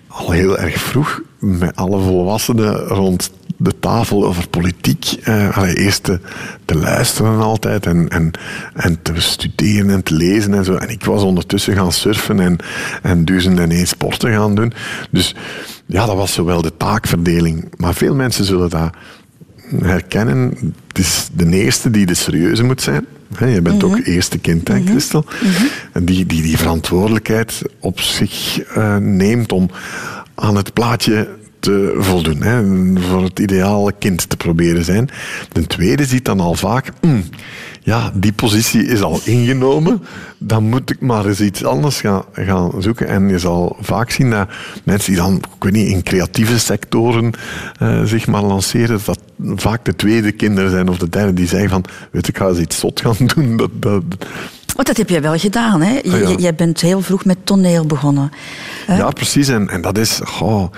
[0.08, 5.18] al heel erg vroeg met alle volwassenen rond de tafel over politiek.
[5.52, 6.20] allee, eerst te,
[6.66, 8.32] te luisteren altijd en, en,
[8.74, 10.76] en te studeren en te lezen en zo.
[10.76, 12.58] En ik was ondertussen gaan surfen en,
[13.02, 14.74] en duizend en één sporten gaan doen.
[15.12, 15.36] Dus
[15.86, 17.70] ja, dat was zowel de taakverdeling.
[17.78, 18.90] Maar veel mensen zullen dat
[19.82, 20.58] herkennen.
[20.88, 23.06] Het is de eerste die de serieuze moet zijn.
[23.40, 25.26] Je bent ook eerste kind, hè, Christel.
[25.92, 29.70] En die, die die verantwoordelijkheid op zich eh, neemt om
[30.36, 31.28] aan het plaatje
[31.66, 32.42] te voldoen.
[32.42, 32.64] Hè,
[33.10, 35.10] voor het ideale kind te proberen zijn.
[35.52, 36.92] De tweede ziet dan al vaak...
[37.02, 37.24] "Hmm,
[37.82, 40.04] ja, die positie is al ingenomen.
[40.38, 43.08] Dan moet ik maar eens iets anders gaan, gaan zoeken.
[43.08, 44.48] En je zal vaak zien dat
[44.84, 47.32] mensen die dan, ik weet niet, in creatieve sectoren
[47.80, 49.20] eh, zich maar lanceren, dat
[49.56, 52.60] vaak de tweede kinderen zijn of de derde die zeggen van, weet ik, ga eens
[52.60, 53.58] iets zot gaan doen.
[53.58, 54.04] Dat, dat,
[54.76, 55.94] Want dat heb jij wel gedaan, hè?
[56.04, 56.30] Je- Ah, ja.
[56.30, 58.32] je- Jij bent heel vroeg met toneel begonnen.
[58.86, 58.98] hè?
[58.98, 59.48] Ja, precies.
[59.48, 60.72] En, en dat is goh,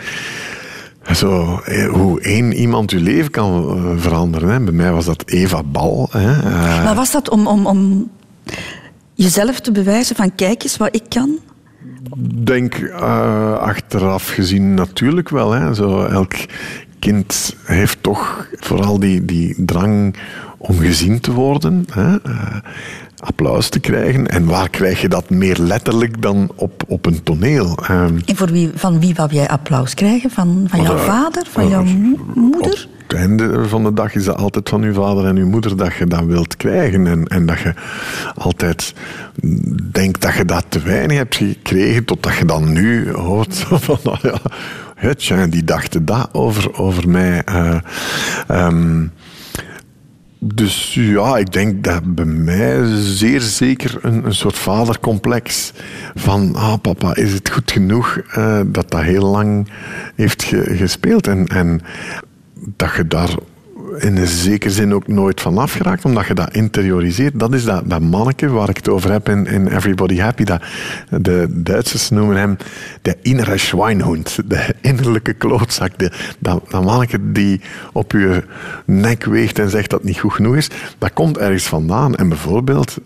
[1.16, 4.50] zo, eh, hoe één iemand je leven kan eh, veranderen.
[4.50, 4.60] Hè.
[4.60, 6.08] Bij mij was dat Eva Bal.
[6.12, 6.32] Hè.
[6.32, 8.10] Eh, Maar was dat om, om, om
[9.14, 11.40] jezelf te bewijzen van kijk eens wat ik kan?
[12.44, 12.92] denk
[13.60, 15.52] achteraf gezien natuurlijk wel.
[15.52, 15.74] Hè.
[15.74, 16.34] Zo, elk
[17.00, 20.16] kind heeft toch vooral die, die drang
[20.58, 21.86] om gezien te worden.
[21.92, 22.16] Hè.
[23.20, 24.28] Applaus te krijgen.
[24.28, 27.78] En waar krijg je dat meer letterlijk dan op, op een toneel?
[27.88, 30.30] Ehm, En voor wie, van wie wou jij applaus krijgen?
[30.30, 31.44] Van, van jouw vader?
[31.50, 32.88] Van eh, jouw mo- moeder?
[33.04, 35.78] Op het einde van de dag is dat altijd van uw vader en uw moeder
[35.78, 37.08] dat je dat wilt krijgen.
[37.08, 37.74] En, en dat je
[38.36, 38.94] altijd
[39.92, 44.18] denkt dat je dat te weinig hebt gekregen, totdat je dan nu hoort van, nou
[45.02, 47.44] ja, tja, die dachten dat over, over mij.
[47.44, 47.76] Eh,
[48.48, 49.06] ehm,
[50.40, 55.72] dus ja, ik denk dat bij mij zeer zeker een, een soort vadercomplex
[56.16, 59.68] van, ah papa, is het goed genoeg eh, dat dat heel lang
[60.16, 61.28] heeft ge- gespeeld.
[61.28, 61.82] En, en
[62.76, 63.36] dat je daar
[63.98, 67.40] in een zekere zin ook nooit van afgeraakt, omdat je dat interioriseert.
[67.40, 70.44] Dat is dat, manneke waar ik het over heb in, in Everybody Happy.
[70.44, 70.64] Dat,
[71.10, 72.58] de Duitsers noemen hem
[73.02, 75.98] de innere Schweinhund, de innerlijke klootzak.
[75.98, 77.62] De, dat, dat manneke die
[77.94, 78.44] op je
[78.86, 82.16] nek weegt en zegt dat niet goed genoeg is, dat komt ergens vandaan.
[82.16, 82.98] En bijvoorbeeld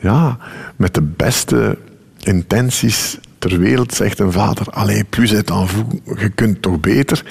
[0.00, 0.38] ja,
[0.76, 1.78] met de beste
[2.22, 5.84] intenties ter wereld zegt een vader, allee, plus het en vous,
[6.18, 7.24] je kunt toch beter.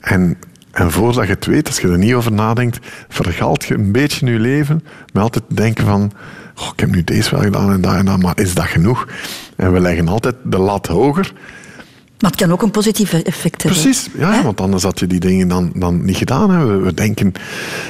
[0.00, 0.36] En,
[0.72, 4.30] en voordat je het weet, als je er niet over nadenkt, vergalt je een beetje
[4.30, 6.12] je leven met altijd denken van,
[6.60, 9.08] oh, ik heb nu deze wel gedaan en dat en dat, maar is dat genoeg?
[9.56, 11.32] En we leggen altijd de lat hoger.
[12.18, 13.82] Maar het kan ook een positief effect hebben.
[13.82, 16.50] Precies, ja, want anders had je die dingen dan, dan niet gedaan.
[16.50, 16.66] Hè.
[16.66, 17.32] We, we denken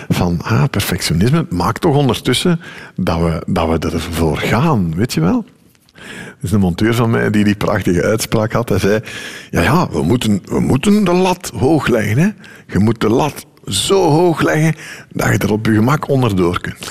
[0.09, 2.61] van, ah, perfectionisme maakt toch ondertussen
[2.97, 5.45] dat we, dat we ervoor gaan, weet je wel?
[6.41, 8.69] Is een monteur van mij die die prachtige uitspraak had.
[8.69, 9.01] Hij zei,
[9.51, 12.19] ja, ja, we moeten, we moeten de lat hoog leggen.
[12.19, 12.29] Hè.
[12.67, 14.75] Je moet de lat zo hoog leggen
[15.13, 16.89] dat je er op je gemak onderdoor kunt.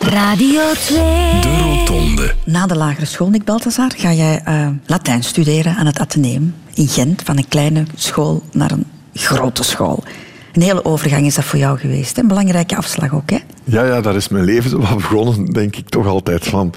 [0.00, 0.98] Radio 2.
[1.40, 2.34] De Rotonde.
[2.44, 6.88] Na de lagere school, Nick Balthazar, ga jij eh, Latijn studeren aan het Atheneum in
[6.88, 7.22] Gent.
[7.24, 10.04] Van een kleine school naar een grote school.
[10.52, 12.18] Een hele overgang is dat voor jou geweest.
[12.18, 13.38] Een belangrijke afslag ook, hè?
[13.64, 16.74] Ja, ja, daar is mijn leven zo begonnen, denk ik toch altijd van.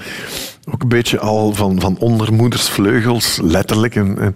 [0.70, 3.96] Ook een beetje al van, van ondermoedersvleugels, letterlijk.
[3.96, 4.34] En, en,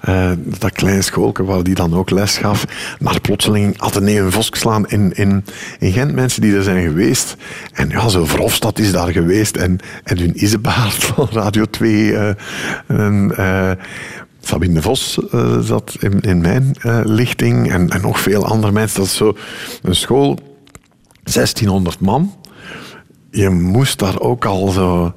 [0.00, 2.64] eh, dat kleine schoolke waar die dan ook les gaf.
[2.98, 5.44] Maar plotseling Atheneum Voskeslaan in, in,
[5.78, 7.36] in Gent, mensen die er zijn geweest.
[7.72, 9.56] En ja, zo Verhofstadt is daar geweest.
[9.56, 12.16] En Edwin Isebaard van Radio 2.
[12.16, 12.34] eh,
[12.86, 13.70] en, eh,
[14.40, 17.72] Sabine de Vos eh, zat in, in mijn eh, lichting.
[17.72, 18.98] En, en nog veel andere mensen.
[18.98, 19.36] Dat is zo
[19.82, 20.38] een school,
[21.22, 22.34] 1600 man.
[23.30, 25.14] Je moest daar ook al zo...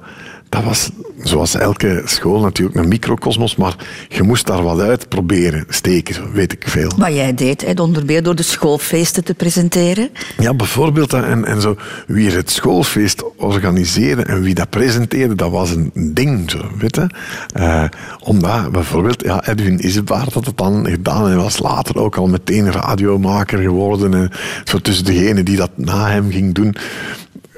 [0.48, 0.90] Dat was
[1.24, 3.76] zoals elke school natuurlijk een microcosmos, maar
[4.08, 6.90] je moest daar wat uit proberen steken, weet ik veel.
[6.96, 10.08] Wat jij deed, hè, onder meer door de schoolfeesten te presenteren.
[10.38, 15.70] Ja, bijvoorbeeld, en, en zo, wie het schoolfeest organiseerde en wie dat presenteerde, dat was
[15.70, 17.06] een ding, zo, weet je.
[17.52, 17.84] Eh,
[18.20, 22.72] omdat, bijvoorbeeld, ja, Edwin Isebaard had het dan gedaan en was later ook al meteen
[22.72, 24.14] radiomaker geworden.
[24.14, 24.30] En
[24.64, 26.76] zo tussen degene die dat na hem ging doen,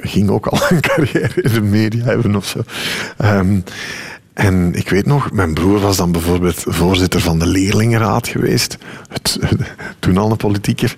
[0.01, 2.61] ging ook al een carrière in de media hebben of zo.
[3.17, 3.59] Ehm,
[4.33, 8.79] en ik weet nog, mijn broer was dan bijvoorbeeld voorzitter van de leerlingenraad geweest.
[9.09, 9.39] Het,
[9.99, 10.97] toen al een politieker.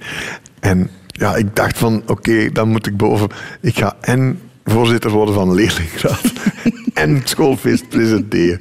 [0.60, 3.28] En ja, ik dacht van, oké, dan moet ik boven...
[3.60, 6.32] Ik ga en voorzitter worden van de leerlingenraad
[6.94, 8.60] en schoolfeest presenteren.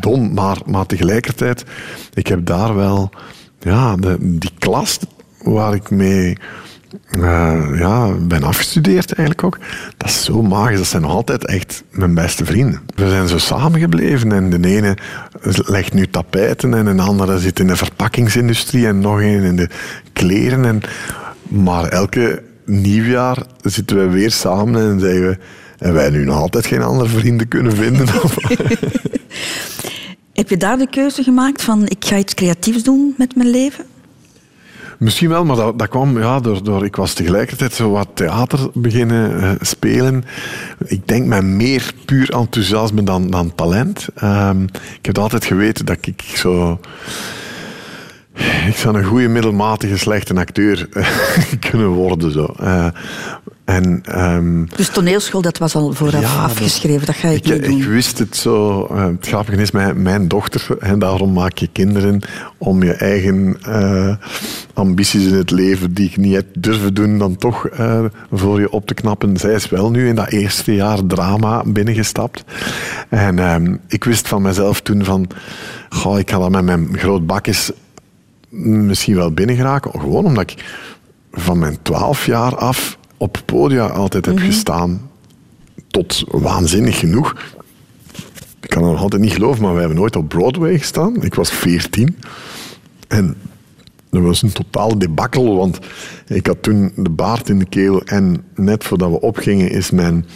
[0.00, 1.64] Dom, maar, maar tegelijkertijd,
[2.14, 3.10] ik heb daar wel...
[3.60, 4.98] Ja, de, die klas
[5.42, 6.36] waar ik mee
[7.10, 9.58] eh, ja, ben afgestudeerd eigenlijk ook.
[9.96, 10.78] Dat is zo magisch.
[10.78, 12.80] Dat zijn nog altijd echt mijn beste vrienden.
[12.94, 14.96] We zijn zo samengebleven en de ene
[15.66, 19.68] legt nu tapijten en een andere zit in de verpakkingsindustrie en nog een in de
[20.12, 20.64] kleren.
[20.64, 20.80] En,
[21.48, 25.38] maar elke nieuwjaar zitten we weer samen en zeggen we...
[25.78, 28.06] En wij nu nog altijd geen andere vrienden kunnen vinden.
[30.32, 33.84] Heb je daar de keuze gemaakt van ik ga iets creatiefs doen met mijn leven?
[35.04, 36.84] Misschien wel, maar dat, dat kwam ja, door, door...
[36.84, 40.24] Ik was tegelijkertijd zo wat theater beginnen uh, spelen.
[40.84, 44.06] Ik denk met meer puur enthousiasme dan, dan talent.
[44.22, 44.62] Um,
[44.98, 46.80] ik heb altijd geweten dat ik zo...
[48.66, 50.88] Ik zou een goede middelmatige slechte acteur
[51.70, 52.32] kunnen worden.
[52.32, 52.54] Zo.
[52.60, 52.86] Uh,
[53.64, 57.64] en, um, dus toneelschool, dat was al vooraf ja, afgeschreven, dat ga ik, ik niet
[57.64, 57.80] doen.
[57.80, 58.88] Ik wist het zo.
[58.90, 62.20] Uh, het grappige is, mijn, mijn dochter, en daarom maak je kinderen
[62.58, 64.16] om je eigen uh,
[64.74, 68.70] ambities in het leven die je niet hebt durven doen, dan toch uh, voor je
[68.70, 69.36] op te knappen.
[69.36, 72.44] Zij is wel nu in dat eerste jaar drama binnengestapt.
[73.08, 75.28] En um, ik wist van mezelf toen van,
[75.88, 77.70] goh, ik ga dat met mijn groot bakjes
[78.48, 80.00] misschien wel binnengeraken.
[80.00, 80.64] Gewoon omdat ik
[81.32, 84.50] van mijn twaalf jaar af op podia altijd heb mm -hmm.
[84.50, 85.10] gestaan.
[85.86, 87.54] Tot waanzinnig genoeg.
[88.60, 91.22] Ik kan het nog altijd niet geloven, maar we hebben nooit op Broadway gestaan.
[91.22, 92.16] Ik was 14.
[93.08, 93.36] En
[94.10, 95.78] dat was een totaal debakkel, want
[96.26, 98.02] ik had toen de baard in de keel.
[98.02, 100.26] En net voordat we opgingen, is mijn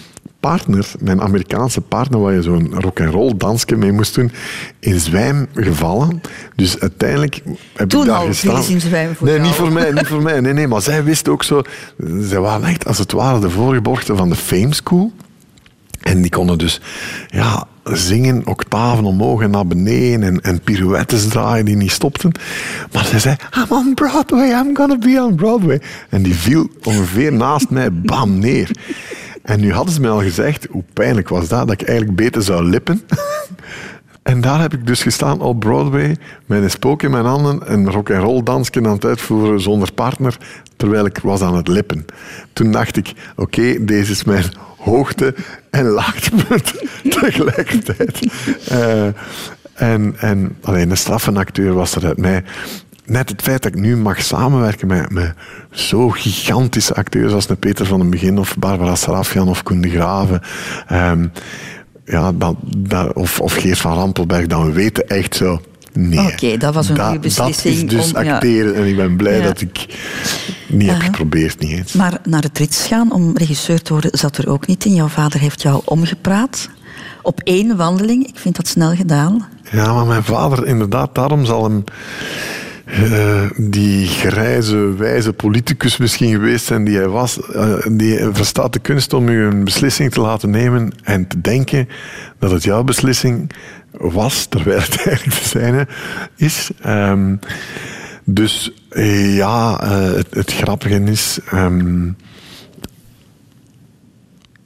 [0.41, 4.31] partner, mijn Amerikaanse partner, waar je zo'n rock'n'roll dansje mee moest doen,
[4.79, 6.21] in zwijm gevallen.
[6.57, 7.41] Dus uiteindelijk
[7.75, 8.65] heb Toen ik daar gestaan.
[8.69, 9.47] in zwijm voor nee, jou.
[9.47, 10.41] niet voor mij, niet voor mij.
[10.41, 11.63] Nee, nee, maar zij wist ook zo.
[12.21, 15.13] Zij waren echt als het ware de voorgeborgten van de Fame School.
[16.03, 16.81] En die konden dus
[17.29, 22.33] ja, zingen, octaven omhoog en naar beneden en, en pirouettes draaien die niet stopten.
[22.93, 25.81] Maar zij zei, I'm on Broadway, I'm gonna be on Broadway.
[26.09, 28.71] En die viel ongeveer naast mij, bam, neer.
[29.43, 32.43] En nu hadden ze mij al gezegd, hoe pijnlijk was dat, dat ik eigenlijk beter
[32.43, 33.03] zou lippen.
[34.29, 38.43] En daar heb ik dus gestaan op Broadway een spook in mijn handen, een rock'n'roll
[38.43, 40.37] dansje aan het uitvoeren zonder partner,
[40.77, 42.05] terwijl ik was aan het lippen.
[42.53, 44.45] Toen dacht ik, oké, deze is mijn
[44.79, 45.35] hoogte-
[45.71, 46.73] en laagtepunt
[47.21, 48.27] tegelijkertijd.
[48.73, 49.07] Uh,
[49.75, 52.45] en, en alleen een straffe acteur was er uit mij.
[53.09, 55.35] Net het feit dat ik nu mag samenwerken met, met
[55.71, 59.91] zo gigantische acteurs als een Peter van den Begin of Barbara Sarafian of Koen de
[59.91, 60.41] Graven.
[60.87, 61.27] ehm,
[62.05, 65.61] ja, dat, dat, of, of Geert van Rampelberg, dan weten echt zo.
[65.93, 68.35] Nee, Oké, dat was een goede beslissing Dat is dus om- ja.
[68.35, 69.43] acteren en ik ben blij Ja.
[69.45, 69.87] dat ik
[70.69, 71.93] niet heb geprobeerd, niet eens.
[71.93, 74.95] Maar naar het Rits gaan om regisseur te worden zat er ook niet in.
[74.95, 76.69] Jouw vader heeft jou omgepraat.
[77.23, 78.27] Op één wandeling.
[78.29, 79.49] Ik vind dat snel gedaan.
[79.71, 81.85] Ja, maar mijn vader, inderdaad, daarom zal hem
[82.89, 87.41] eh, die grijze, wijze politicus misschien geweest zijn die hij was.
[87.41, 91.89] eh, die verstaat de kunst om u een beslissing te laten nemen en te denken
[92.39, 93.51] dat het jouw beslissing
[93.93, 95.87] was, terwijl het eigenlijk de zijne
[96.37, 96.71] is.
[96.81, 97.37] Ehm,
[98.25, 99.87] dus eh, ja,
[100.31, 101.39] het, grappige is.
[101.51, 102.11] ehm,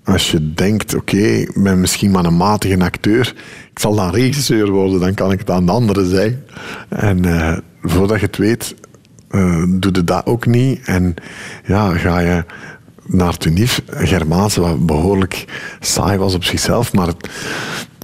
[0.05, 3.35] als je denkt, oké, ik ben misschien maar een matige acteur,
[3.71, 6.45] ik zal dan regisseur worden, dan kan ik het aan de anderen zeggen.
[6.89, 8.75] En eh, voordat je het weet,
[9.31, 10.81] eh doe je dat ook niet.
[10.85, 11.15] En
[11.67, 12.45] ja, ga je
[13.07, 15.45] naar Tunif, Germaanse, wat behoorlijk
[15.81, 17.29] saai was op zichzelf, maar het,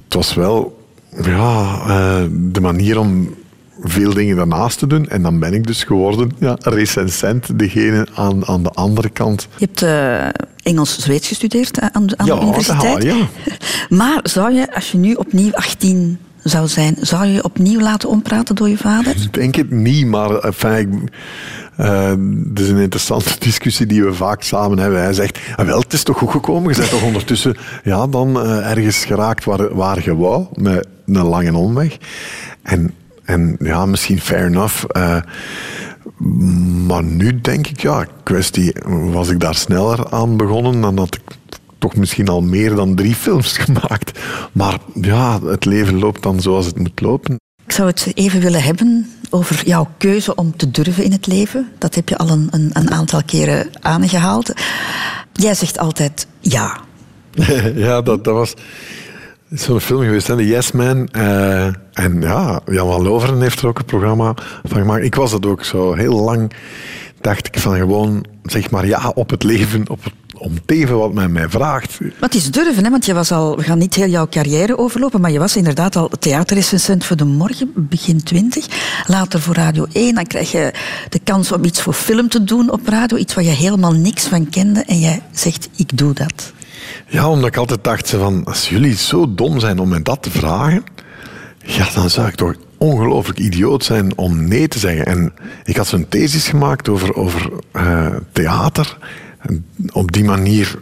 [0.05, 0.77] het was wel
[1.23, 3.35] ja, eh, de manier om
[3.83, 5.07] veel dingen daarnaast te doen.
[5.09, 9.47] En dan ben ik dus geworden ja, recensent, degene aan, aan de andere kant.
[9.57, 12.93] Je hebt eh, Engels-Zweeds gestudeerd aan de, aan Ja, de universiteit.
[12.93, 13.27] dat- ja.
[13.97, 18.09] Maar zou je, als je nu opnieuw 18 zou zijn, zou je je opnieuw laten
[18.09, 19.15] ompraten door je vader?
[19.15, 21.11] Ik denk het niet, maar enfin, ik,
[21.75, 22.09] eh,
[22.49, 25.01] het is een interessante discussie die we vaak samen hebben.
[25.01, 26.71] Hij zegt, ah, wel, het is toch goed gekomen?
[26.71, 31.25] Je bent toch ondertussen ja, dan eh, ergens geraakt waar, waar je wou, met een
[31.25, 31.97] lange omweg.
[32.61, 34.83] En, en ja, misschien fair enough.
[34.87, 35.21] eh,
[36.87, 41.37] maar nu denk ik, ja, kwestie, was ik daar sneller aan begonnen, dan had ik
[41.79, 44.19] toch misschien al meer dan drie films gemaakt.
[44.51, 47.39] Maar ja, het leven loopt dan zoals het moet lopen.
[47.65, 51.71] Ik zou het even willen hebben over jouw keuze om te durven in het leven.
[51.77, 54.53] Dat heb je al een, een, een aantal keren aangehaald.
[55.33, 56.77] Jij zegt altijd ja.
[57.75, 58.53] ja, dat, dat was
[59.49, 61.07] zo'n film geweest, hè, de Yes Man.
[61.07, 65.03] Eh, en ja, Jan van Loveren heeft er ook een programma van gemaakt.
[65.03, 66.51] Ik was dat ook zo heel lang.
[67.21, 70.97] Dacht ik van gewoon, zeg maar ja op het leven, op het, om het even
[70.97, 71.99] wat men mij vraagt.
[71.99, 72.89] Maar het is durven, hè?
[72.89, 75.95] want je was al, we gaan niet heel jouw carrière overlopen, maar je was inderdaad
[75.95, 78.65] al theaterrecensent voor de morgen, begin twintig.
[79.07, 80.73] Later voor Radio 1, dan krijg je
[81.09, 84.25] de kans om iets voor film te doen op radio, iets waar je helemaal niks
[84.25, 86.53] van kende en jij zegt, ik doe dat.
[87.07, 90.23] Ja, omdat ik altijd dacht ze van, als jullie zo dom zijn om me dat
[90.23, 90.83] te vragen,
[91.65, 95.05] ja, dan zou ik toch ongelooflijk idioot zijn om nee te zeggen.
[95.05, 98.97] En ik had zo'n thesis gemaakt over, over eh, theater.
[99.91, 100.79] Op die manier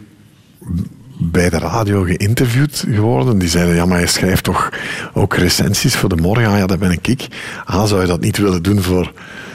[1.18, 3.38] bij de radio geïnterviewd geworden.
[3.38, 4.72] Die zeiden, ja, maar je schrijft toch
[5.14, 6.46] ook recensies voor de morgen?
[6.46, 7.08] Ah, ja, dat ben ik.
[7.08, 7.28] ik.
[7.64, 9.12] Ah, zou je dat niet willen doen voor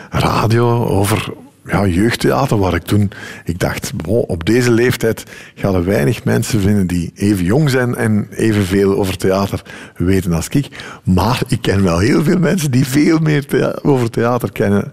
[0.09, 1.33] radio, over
[1.65, 3.11] ja, jeugdtheater, waar ik toen...
[3.45, 5.23] Ik dacht, op deze leeftijd
[5.55, 9.61] gaan er weinig mensen vinden die even jong zijn en evenveel over theater
[9.95, 10.67] weten als ik.
[11.03, 14.91] Maar ik ken wel heel veel mensen die veel meer over theater kennen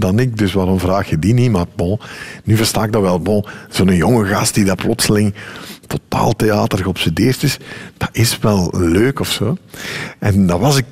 [0.00, 0.38] dan ik.
[0.38, 1.50] Dus waarom vraag je die niet?
[1.50, 2.00] Maar bon,
[2.44, 3.20] nu versta ik dat wel.
[3.20, 5.34] Bon, Zo'n jonge gast die dat plotseling
[5.86, 7.58] totaal theater geobsedeerd is,
[7.96, 9.56] dat is wel leuk of zo.
[10.18, 10.84] En dat was ik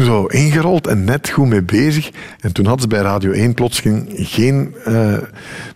[0.00, 2.10] zo ingerold en net goed mee bezig.
[2.40, 5.16] En toen hadden ze bij Radio 1 plotseling geen eh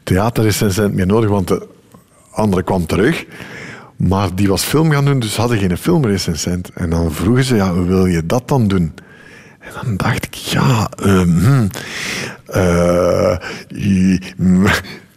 [0.02, 1.66] theaterrecensent meer nodig, want de
[2.30, 3.24] andere kwam terug.
[3.96, 6.70] Maar die was film gaan doen, dus hadden geen filmrecensent.
[6.74, 8.92] En dan vroegen ze, ja, wil je dat dan doen?
[9.58, 10.90] En dan dacht ik, ja,
[13.74, 14.66] i- mm,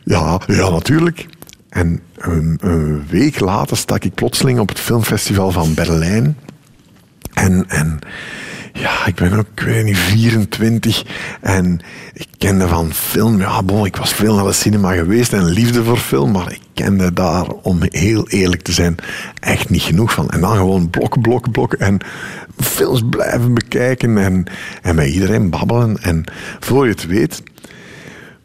[0.03, 1.25] ja, ja, natuurlijk.
[1.69, 6.37] En een, een week later stak ik plotseling op het filmfestival van Berlijn.
[7.33, 7.99] En, en
[8.73, 11.05] ja, ik ben ook, ik weet niet, 24
[11.41, 11.79] en
[12.13, 13.39] ik kende van film.
[13.39, 16.61] Ja, bon, ik was veel naar de cinema geweest en liefde voor film, maar ik
[16.73, 18.95] kende daar, om heel eerlijk te zijn,
[19.39, 20.29] echt niet genoeg van.
[20.29, 21.97] En dan gewoon blok, blok, blok en
[22.57, 24.45] films blijven bekijken en,
[24.81, 25.97] en met iedereen babbelen.
[26.01, 26.23] En
[26.59, 27.43] voor je het weet,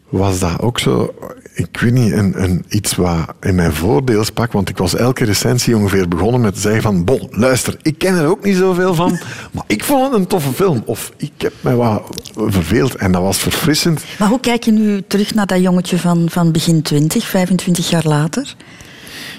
[0.08, 1.14] was dat ook zo,
[1.56, 5.24] ik weet niet, een, een, iets wat in mijn voordeel sprak, want ik was elke
[5.24, 8.94] recensie ongeveer begonnen met te zeggen van, bon, luister, ik ken er ook niet zoveel
[8.94, 9.10] van,
[9.52, 10.82] maar ik vond het een toffe film.
[10.84, 12.02] Of ik heb mij wat
[12.34, 14.04] verveeld en dat was verfrissend.
[14.18, 18.06] Maar hoe kijk je nu terug naar dat jongetje van, van begin 20, 25 jaar
[18.06, 18.54] later?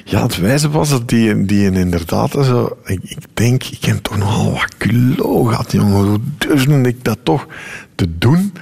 [0.03, 2.77] Ja, het wijze was dat die, die inderdaad zo...
[2.83, 6.07] Ik, ik denk, ik heb toch nogal wat culo gehad, jongen.
[6.07, 7.47] Hoe durfde ik dat toch
[7.95, 8.53] te doen?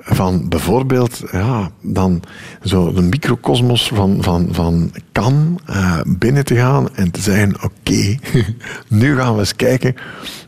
[0.00, 2.22] Van bijvoorbeeld, ja, dan
[2.62, 5.60] zo de microcosmos van, van, van kan
[6.06, 8.16] binnen te gaan en te zeggen, oké,
[8.88, 9.94] nu gaan we eens kijken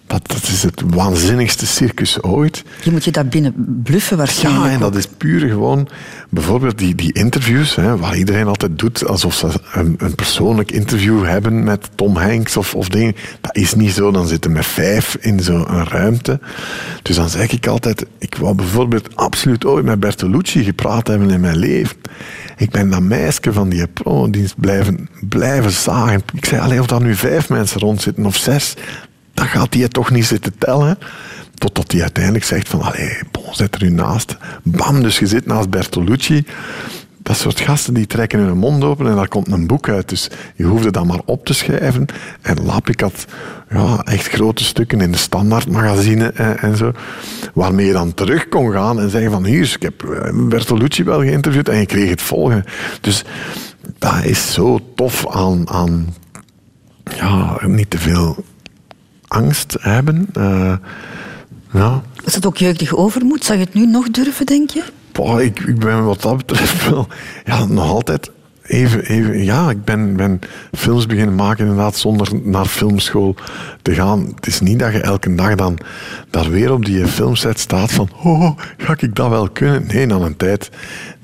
[0.06, 2.64] dat, dat is het waanzinnigste circus ooit.
[2.82, 4.64] Je moet je daar binnen bluffen waarschijnlijk.
[4.64, 5.88] Ja, en dat is puur gewoon...
[6.30, 11.24] Bijvoorbeeld die, die interviews, hè, waar iedereen altijd doet alsof ze een, een persoonlijk interview
[11.24, 13.16] hebben met Tom Hanks of, of dingen.
[13.40, 14.10] Dat is niet zo.
[14.10, 16.40] Dan zitten met vijf in zo'n ruimte.
[17.02, 18.06] Dus dan zeg ik altijd...
[18.18, 21.96] Ik wou bijvoorbeeld absoluut ooit met Bertolucci gepraat hebben in mijn leven.
[22.56, 26.22] Ik ben dat meisje van die pro-dienst blijven, blijven zagen.
[26.32, 28.74] Ik zei, alleen of daar nu vijf mensen rondzitten of zes,
[29.36, 30.98] dan gaat hij toch niet zitten tellen.
[31.54, 34.36] Totdat hij uiteindelijk zegt van, allee, bon, zet er u naast.
[34.62, 36.44] Bam, dus je zit naast Bertolucci.
[37.18, 40.08] Dat soort gasten die trekken hun mond open en daar komt een boek uit.
[40.08, 42.06] Dus je hoefde dat maar op te schrijven.
[42.40, 43.24] En Lap, ik had
[43.70, 46.92] ja, echt grote stukken in de standaardmagazine en, en zo.
[47.54, 51.20] Waarmee je dan terug kon gaan en zeggen van hier, ik heb eh, Bertolucci wel
[51.20, 52.64] geïnterviewd en je kreeg het volgende.
[53.00, 53.24] Dus
[53.98, 56.14] dat is zo tof aan, aan
[57.04, 58.44] ja, niet te veel
[59.28, 60.26] angst hebben.
[60.32, 60.72] Eh,
[61.72, 62.02] ja.
[62.24, 63.44] Is dat ook jeugdig overmoed?
[63.44, 64.82] Zou je het nu nog durven, denk je?
[65.12, 67.08] Boah, ik, ik ben wat dat betreft wel
[67.44, 68.30] ja, nog altijd
[68.66, 69.44] even, even...
[69.44, 70.40] Ja, ik ben, ben
[70.72, 73.34] films beginnen maken inderdaad zonder naar filmschool
[73.82, 74.32] te gaan.
[74.34, 75.78] Het is niet dat je elke dag dan
[76.30, 79.86] daar weer op die filmset staat van oh, ga ik dat wel kunnen?
[79.86, 80.70] Nee, na een tijd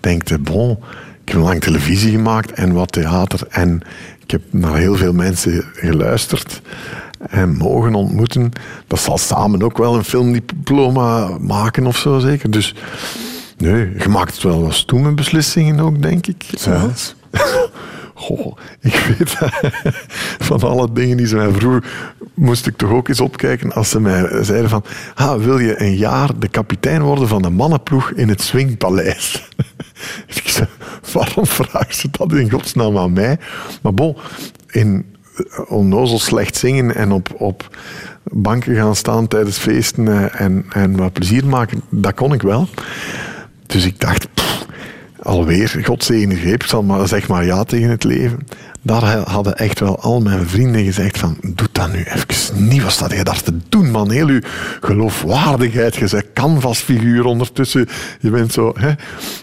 [0.00, 0.78] denkt je, bon,
[1.24, 3.80] ik heb lang televisie gemaakt en wat theater en
[4.22, 6.62] ik heb naar heel veel mensen geluisterd
[7.28, 8.52] en mogen ontmoeten.
[8.87, 12.50] Dat zal samen ook wel een filmdiploma maken of zo zeker.
[12.50, 12.74] Dus
[13.56, 16.44] nee, je maakt wel wat stoeme beslissingen ook, denk ik.
[16.54, 17.14] Zoals?
[18.14, 19.30] Goh, ik weet
[20.48, 21.90] van alle dingen die ze mij vroegen,
[22.35, 25.96] moest ik toch ook eens opkijken als ze mij zeiden van, ah, wil je een
[25.96, 29.48] jaar de kapitein worden van de mannenploeg in het Swingpaleis?
[30.42, 30.68] ik zei,
[31.12, 33.38] waarom vragen ze dat in godsnaam aan mij?
[33.82, 34.16] Maar bon,
[34.70, 35.04] in
[35.68, 37.76] onnozel slecht zingen en op, op
[38.24, 42.68] banken gaan staan tijdens feesten eh, en, en wat plezier maken, dat kon ik wel.
[43.66, 44.26] Dus ik dacht,
[45.22, 48.38] alweer, godzegen greep, zal maar, zeg maar ja tegen het leven.
[48.85, 52.92] Daar hadden echt wel al mijn vrienden gezegd van, doe dat nu even niet, wat
[52.92, 54.11] staat je daar te doen, man?
[54.11, 54.40] Heel uw
[54.81, 57.88] geloofwaardigheid, je bent canvasfiguur ondertussen,
[58.21, 58.75] je bent zo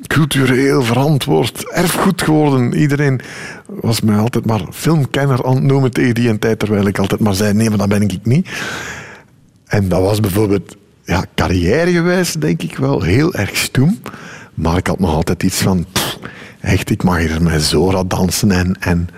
[0.08, 2.73] cultureel verantwoord, erfgoed geworden.
[2.73, 3.21] Iedereen
[3.67, 7.19] was mij altijd maar filmkenner aan het noemen tegen die een tijd, terwijl ik altijd
[7.19, 8.49] maar zei, nee, maar dat ben ik niet.
[9.65, 13.99] En dat was bijvoorbeeld ja, carrièregewijs, denk ik wel, heel erg stoem.
[14.54, 15.86] Maar ik had nog altijd iets van,
[16.69, 19.10] echt, ik mag hier met Zora dansen en, en,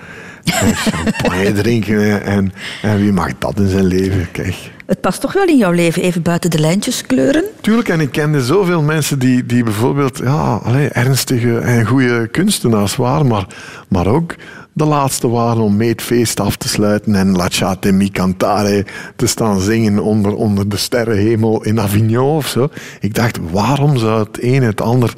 [0.61, 2.23] en champagne drinken.
[2.23, 4.31] En, en wie mag dat in zijn leven?
[4.31, 4.55] Kijk.
[4.85, 7.43] Het past toch wel in jouw leven, even buiten de lijntjes kleuren?
[7.61, 12.95] Tuurlijk, en ik kende zoveel mensen die, die bijvoorbeeld ja, allee, ernstige en goede kunstenaars
[12.95, 13.45] waren, maar,
[13.87, 14.35] maar ook
[14.73, 18.85] de laatste waren om mee het feest af te sluiten en Lasciate mi cantare
[19.15, 22.69] te staan zingen onder, onder de sterrenhemel in Avignon of zo.
[22.99, 25.13] Ik dacht, waarom zou het een het ander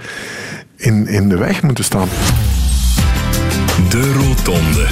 [0.83, 2.07] in, in de weg moeten staan?
[3.89, 4.87] De Rotonde.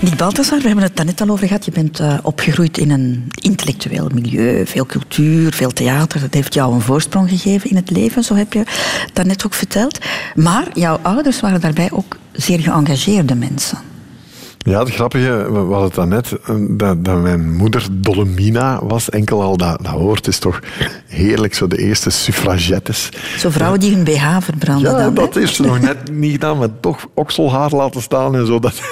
[0.00, 1.64] Nick Balthasar, we hebben het daar net al over gehad.
[1.64, 6.20] Je bent uh, opgegroeid in een intellectueel milieu, veel cultuur, veel theater.
[6.20, 8.62] Dat heeft jou een voorsprong gegeven in het leven, zo heb je
[9.12, 9.98] dat net ook verteld.
[10.34, 13.78] Maar jouw ouders waren daarbij ook zeer geëngageerde mensen.
[14.66, 16.32] Ja, het grappige, we hadden het daarnet,
[16.68, 19.10] dat, dat mijn moeder Dolomina was.
[19.10, 20.60] Enkel al dat, dat woord is toch
[21.06, 23.08] heerlijk, zo de eerste suffragettes.
[23.38, 26.58] Zo vrouwen die hun BH verbranden ja, dan, dat heeft ze nog net niet gedaan,
[26.58, 28.58] maar toch okselhaar laten staan en zo.
[28.58, 28.74] Dat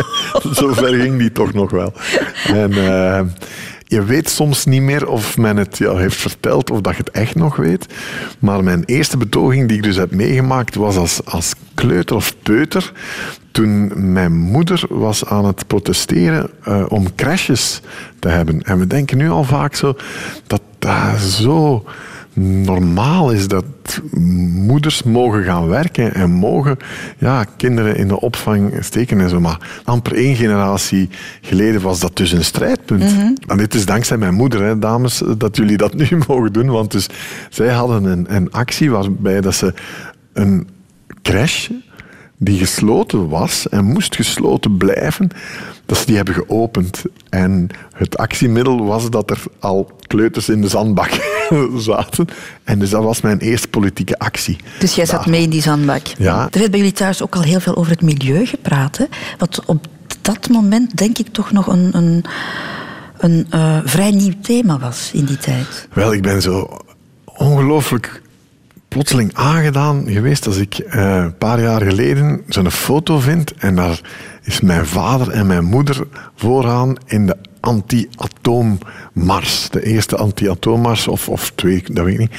[0.58, 1.92] zo ver ging die toch nog wel.
[2.46, 3.20] En uh,
[3.92, 7.10] je weet soms niet meer of men het jou heeft verteld of dat je het
[7.10, 7.86] echt nog weet.
[8.38, 12.92] Maar mijn eerste betoging die ik dus heb meegemaakt was als, als kleuter of peuter.
[13.50, 17.80] Toen mijn moeder was aan het protesteren uh, om crashes
[18.18, 18.62] te hebben.
[18.62, 19.96] En we denken nu al vaak zo
[20.46, 21.84] dat dat zo
[22.34, 23.64] normaal is dat
[24.66, 26.76] moeders mogen gaan werken en mogen
[27.18, 29.40] ja, kinderen in de opvang steken en zo.
[29.40, 31.08] Maar amper één generatie
[31.40, 33.02] geleden was dat dus een strijdpunt.
[33.02, 33.36] Mm -hmm.
[33.46, 36.70] En dit is dankzij mijn moeder, hè, dames, dat jullie dat nu mogen doen.
[36.70, 37.06] Want dus,
[37.50, 39.74] zij hadden een, een actie waarbij dat ze
[40.32, 40.68] een
[41.22, 41.68] crash
[42.44, 45.30] die gesloten was en moest gesloten blijven,
[45.86, 47.02] dat ze die hebben geopend.
[47.28, 51.10] En het actiemiddel was dat er al kleuters in de zandbak
[51.76, 52.26] zaten.
[52.64, 54.56] En dus dat was mijn eerste politieke actie.
[54.78, 56.06] Dus jij zat mee in die zandbak.
[56.06, 56.48] Ja.
[56.50, 58.96] Er werd bij jullie thuis ook al heel veel over het milieu gepraat.
[58.96, 59.04] Hè?
[59.38, 59.86] Wat op
[60.20, 62.24] dat moment denk ik toch nog een, een,
[63.18, 65.88] een uh, vrij nieuw thema was in die tijd.
[65.92, 66.78] Wel, ik ben zo
[67.24, 68.21] ongelooflijk
[68.92, 74.00] plotseling aangedaan geweest als ik uh, een paar jaar geleden zo'n foto vind en daar
[74.42, 79.68] is mijn vader en mijn moeder vooraan in de anti-atoommars.
[79.70, 82.32] De eerste anti-atoommars, of, of twee, dat weet ik niet.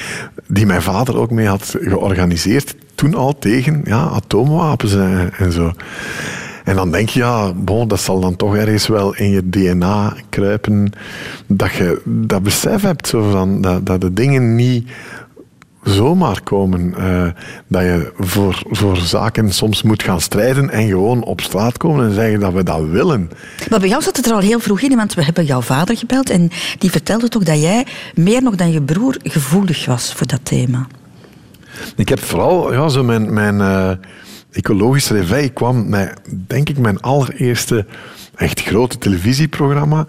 [0.46, 2.74] Die mijn vader ook mee had georganiseerd.
[2.94, 5.72] Toen al tegen ja, atoomwapens en, en zo.
[6.64, 10.14] En dan denk je, ja, bon, dat zal dan toch ergens wel in je DNA
[10.28, 10.92] kruipen.
[11.46, 14.88] Dat je dat besef hebt, zo van, dat, dat de dingen niet
[15.84, 16.94] zomaar komen.
[16.96, 17.26] eh,
[17.68, 22.14] dat je voor, voor zaken soms moet gaan strijden en gewoon op straat komen en
[22.14, 23.30] zeggen dat we dat willen.
[23.70, 25.96] Maar bij jou zat het er al heel vroeg in, want we hebben jouw vader
[25.96, 30.26] gebeld en die vertelde toch dat jij meer nog dan je broer gevoelig was voor
[30.26, 30.86] dat thema.
[31.96, 33.90] Ik heb vooral, ja, zo mijn, mijn eh,
[34.50, 37.86] ecologische réveil kwam met, denk ik, mijn allereerste
[38.34, 40.06] echt grote televisieprogramma.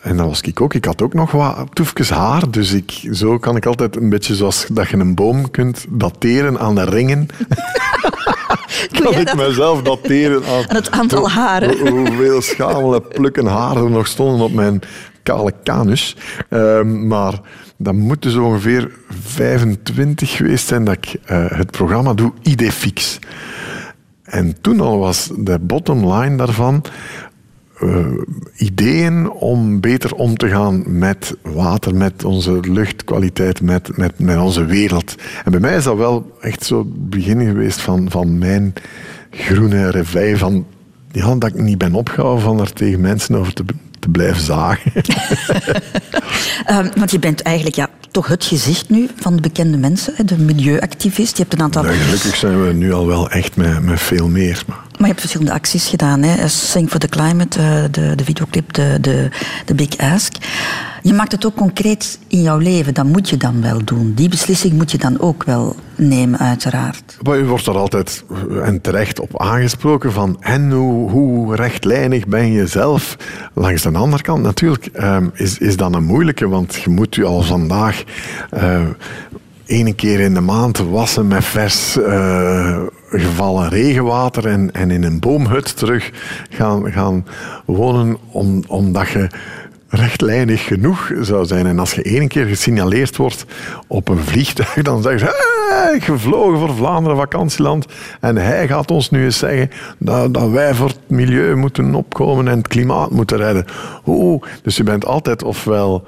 [0.00, 0.74] En dat was ik ook.
[0.74, 2.50] Ik had ook nog wat toefjes haar.
[2.50, 6.58] Dus ik, zo kan ik altijd een beetje zoals dat je een boom kunt dateren
[6.58, 7.26] aan de ringen.
[9.02, 9.36] kan ik dat?
[9.36, 11.78] mezelf dateren aan, Aan het aantal haren.
[11.78, 14.80] hoe- hoeveel schamele plukken haren er nog stonden op mijn
[15.22, 16.16] kale kanus.
[16.48, 17.40] Ehm, maar
[17.76, 23.18] dat moet dus ongeveer 25 geweest zijn dat ik eh, het programma doe Idefix.
[24.22, 26.82] En toen al was de bottom line daarvan
[27.80, 28.06] eh,
[28.56, 34.64] ideeën om beter om te gaan met water, met onze luchtkwaliteit, met, met, met onze
[34.64, 35.14] wereld.
[35.44, 38.72] En bij mij is dat wel echt zo het begin geweest van, van mijn
[39.30, 40.66] groene reveil, van
[41.12, 43.64] ja, dat ik niet ben opgehouden van er tegen mensen over te,
[43.98, 44.92] te blijven zagen.
[46.64, 50.38] Ehm, want je bent eigenlijk ja, toch het gezicht nu van de bekende mensen, de
[50.38, 51.36] milieuactivist.
[51.36, 51.82] Je hebt een aantal...
[51.82, 54.62] Nou, gelukkig zijn we nu al wel echt met, met veel meer.
[54.66, 56.22] Maar Maar je hebt verschillende acties gedaan.
[56.22, 56.48] Hè?
[56.48, 59.28] Sing for the Climate, eh, de, de videoclip, de, de,
[59.64, 60.32] de Big Ask.
[61.02, 62.94] Je maakt het ook concreet in jouw leven.
[62.94, 64.12] Dat moet je dan wel doen.
[64.14, 67.18] Die beslissing moet je dan ook wel nemen, uiteraard.
[67.22, 72.26] Maar u wordt er altijd eh, en terecht op aangesproken van en hoe, hoe rechtlijnig
[72.26, 73.16] ben je zelf?
[73.54, 77.24] Langs de andere kant natuurlijk ehm, is, is dat een moeilijke, want je moet u
[77.24, 78.04] al vandaag
[78.50, 78.82] eh
[79.66, 82.82] ene keer in de maand wassen met vers eh,
[83.20, 86.10] gevallen regenwater en, en in een boomhut terug
[86.50, 87.26] gaan, gaan
[87.64, 89.28] wonen om, omdat je
[89.88, 91.66] rechtlijnig genoeg zou zijn.
[91.66, 93.44] En als je één keer gesignaleerd wordt
[93.86, 97.86] op een vliegtuig, dan zeggen ze gevlogen voor Vlaanderen vakantieland
[98.20, 102.48] en hij gaat ons nu eens zeggen dat, dat wij voor het milieu moeten opkomen
[102.48, 103.64] en het klimaat moeten redden.
[104.06, 106.04] Oeh, dus je bent altijd ofwel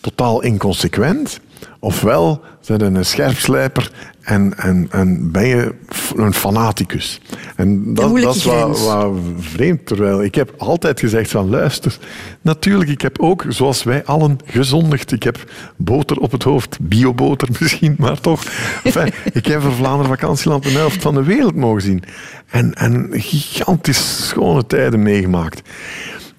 [0.00, 1.40] totaal inconsequent,
[1.80, 5.74] ofwel zijn een scherpslijper en, en, en ben je
[6.16, 7.20] een fanaticus.
[7.56, 9.86] En dat, dat is wat, wat vreemd.
[9.86, 11.98] Terwijl ik heb altijd gezegd van luister,
[12.40, 15.12] natuurlijk, ik heb ook, zoals wij allen, gezondigd.
[15.12, 18.44] Ik heb boter op het hoofd, bioboter misschien, maar toch.
[18.84, 22.02] Enfin, ik heb voor Vlaanderen vakantieland de helft van de wereld mogen zien.
[22.46, 25.62] En, en gigantisch schone tijden meegemaakt.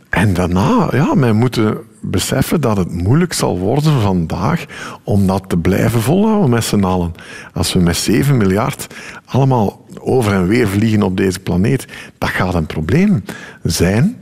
[0.09, 4.65] En daarna, ja, wij moeten beseffen dat het moeilijk zal worden vandaag
[5.03, 7.11] om dat te blijven volhouden met z'n allen.
[7.53, 8.87] Als we met 7 miljard
[9.25, 11.87] allemaal over en weer vliegen op deze planeet,
[12.17, 13.23] dat gaat een probleem
[13.63, 14.17] zijn.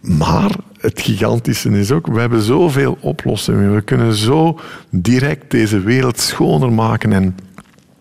[0.00, 3.74] Maar het gigantische is ook, we hebben zoveel oplossingen.
[3.74, 4.60] We kunnen zo
[4.90, 7.34] direct deze wereld schoner maken en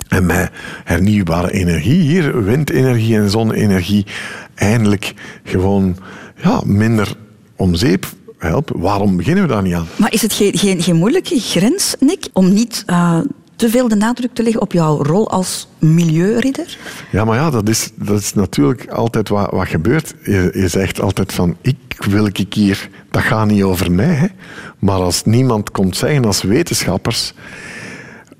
[0.08, 0.52] en met
[0.84, 4.06] hernieuwbare energie, hier windenergie en zonne-energie,
[4.56, 5.14] eindelijk
[5.44, 5.98] gewoon
[6.44, 7.16] ja, minder
[7.56, 8.06] om zeep
[8.46, 8.80] helpen.
[8.80, 9.88] Waarom beginnen we daar niet aan?
[9.96, 13.20] Maar is het geen, geen, geen moeilijke grens, Nick, om niet eh,
[13.56, 16.78] te veel de nadruk te leggen op jouw rol als milieuridder?
[17.12, 20.14] Ja, maar ja, dat is, dat is natuurlijk altijd wat, wat gebeurt.
[20.24, 21.78] Je, je zegt altijd van, ik
[22.10, 24.14] wil ik hier, dat gaat niet over mij.
[24.14, 24.28] Hè.
[24.80, 27.34] Maar als niemand komt zeggen als wetenschappers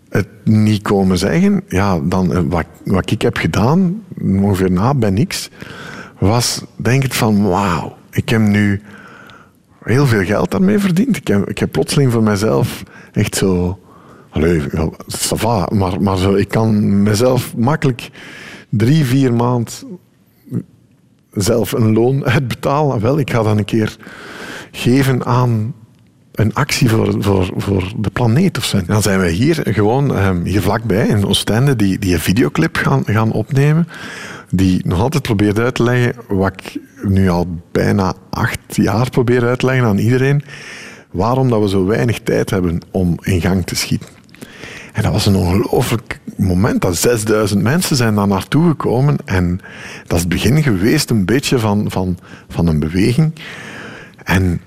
[0.10, 5.10] het niet komen zeggen, ja, dan eh, wat, wat ik heb gedaan, ongeveer na bij
[5.10, 5.50] niks,
[6.20, 8.82] was denk ik van, wauw, ik heb nu
[9.86, 11.18] heel veel geld daarmee verdiend.
[11.18, 12.84] Ik heb, ik heb plotseling voor mezelf
[13.14, 13.80] echt zo...
[14.30, 14.62] Allee,
[15.08, 18.10] ça maar, maar zo, ik kan mezelf makkelijk
[18.70, 19.86] drie, vier maand
[21.32, 23.00] zelf een loon uitbetalen.
[23.00, 23.98] Wel, ik ga dan een keer
[24.72, 25.74] geven aan
[26.36, 28.82] een actie voor, voor, voor de planeet of zo.
[28.86, 33.04] Dan zijn we hier gewoon ehm, hier vlakbij in Oostende die, die een videoclip gaan,
[33.06, 33.88] gaan opnemen.
[34.50, 39.46] Die nog altijd probeert uit te leggen wat ik nu al bijna acht jaar probeer
[39.46, 40.44] uit te leggen aan iedereen.
[41.12, 44.10] Waarom dat we zo weinig tijd hebben om in gang te schieten.
[44.94, 46.82] En dat was een ongelooflijk moment.
[46.82, 49.18] Dat 6000 mensen zijn daar naartoe gekomen.
[49.26, 49.62] En
[50.08, 52.18] dat is het begin geweest een beetje van, van,
[52.50, 53.34] van een beweging.
[54.24, 54.62] En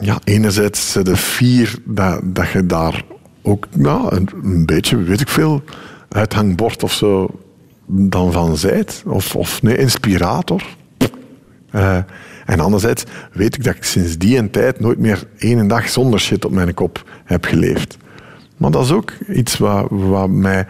[0.00, 3.04] ja, enerzijds de vier dat, dat je daar
[3.42, 5.62] ook nou, een, een beetje, weet ik veel,
[6.08, 7.40] uithangbord of zo
[7.86, 9.02] dan van zijt.
[9.06, 10.62] Of, of nee, inspirator.
[11.70, 11.98] Eh,
[12.46, 16.20] en anderzijds weet ik dat ik sinds die en tijd nooit meer één dag zonder
[16.20, 17.96] shit op mijn kop heb geleefd.
[18.56, 20.66] Maar dat is ook iets wat, wat mij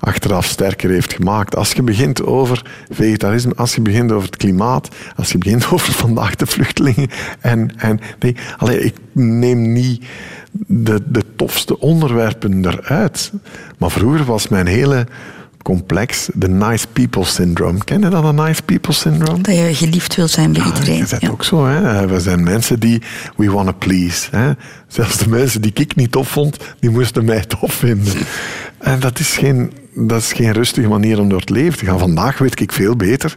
[0.00, 1.56] achteraf sterker heeft gemaakt.
[1.56, 5.92] Als je begint over vegetarisme, als je begint over het klimaat, als je begint over
[5.92, 7.10] vandaag de vluchtelingen.
[7.40, 10.04] En, en nee, allee, ik neem niet
[10.66, 13.32] de, de tofste onderwerpen eruit.
[13.78, 15.06] Maar vroeger was mijn hele
[15.66, 17.84] complex, de nice people syndrome.
[17.84, 19.40] Ken je dat, een nice people syndrome?
[19.40, 21.06] Dat je geliefd wil zijn bij iedereen.
[21.08, 21.66] Dat is ook zo.
[21.66, 22.06] Hè?
[22.06, 23.02] We zijn mensen die
[23.36, 24.28] we want to please.
[24.30, 24.52] Hè?
[24.88, 28.14] Zelfs de mensen die ik niet tof vond, die moesten mij tof vinden.
[28.78, 31.98] En dat is geen, dat is geen rustige manier om door het leven te gaan.
[31.98, 33.36] Vandaag weet ik veel beter.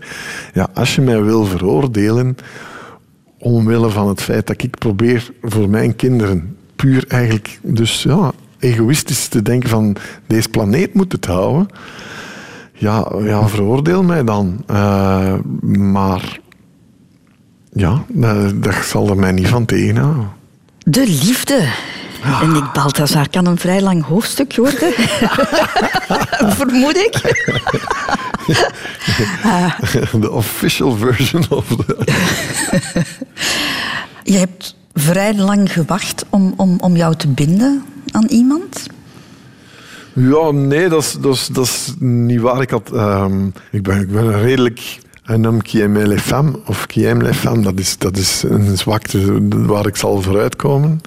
[0.54, 2.38] Ja, als je mij wil veroordelen
[3.40, 9.28] omwille van het feit dat ik probeer voor mijn kinderen puur eigenlijk dus ja, egoïstisch
[9.28, 9.96] te denken van
[10.28, 11.68] deze planeet moet het houden.
[12.74, 14.64] Ja, ja veroordeel mij dan.
[14.72, 15.34] Uh,
[15.72, 16.40] maar
[17.74, 20.30] ja, dat, dat zal er mij niet van tegenhouden.
[20.78, 21.70] De liefde.
[22.42, 24.94] En Nick Balthazar kan een vrij lang hoofdstuk worden.
[26.60, 27.22] Vermoed ik.
[30.22, 32.16] De official version of the...
[34.32, 38.88] Je hebt vrij lang gewacht om, om, om jou te binden aan iemand?
[40.14, 42.62] Ja, nee, dat is, dat is, dat is niet waar.
[42.62, 46.86] Ik, had, um, ik, ben, ik ben redelijk un homme qui aime les femmes, of
[46.86, 47.64] qui aime les femmes.
[47.64, 51.02] Dat is, dat is een zwakte waar ik zal vooruitkomen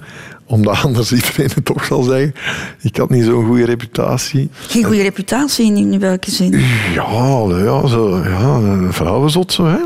[0.45, 2.33] omdat anders iedereen het toch zal zeggen.
[2.81, 4.49] Ik had niet zo'n goede reputatie.
[4.53, 6.51] Geen goede reputatie in, in welke zin?
[6.93, 9.79] Ja, ja, zo, ja een vrouwenzot zo, hè.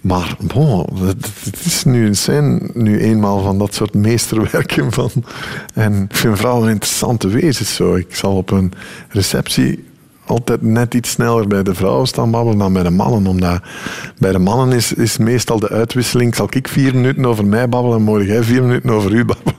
[0.00, 4.92] Maar bon, het, is nu, zijn nu eenmaal van dat soort meesterwerken.
[4.92, 5.10] Van,
[5.74, 7.74] en ik vind vrouwen interessante wezens.
[7.74, 7.94] Zo.
[7.94, 8.72] Ik zal op een
[9.08, 9.84] receptie
[10.32, 13.26] altijd net iets sneller bij de vrouwen staan babbelen dan bij de mannen.
[13.26, 13.60] Omdat
[14.18, 16.34] bij de mannen is, is meestal de uitwisseling.
[16.34, 19.54] Zal ik vier minuten over mij babbelen en mogen jij vier minuten over u babbelen?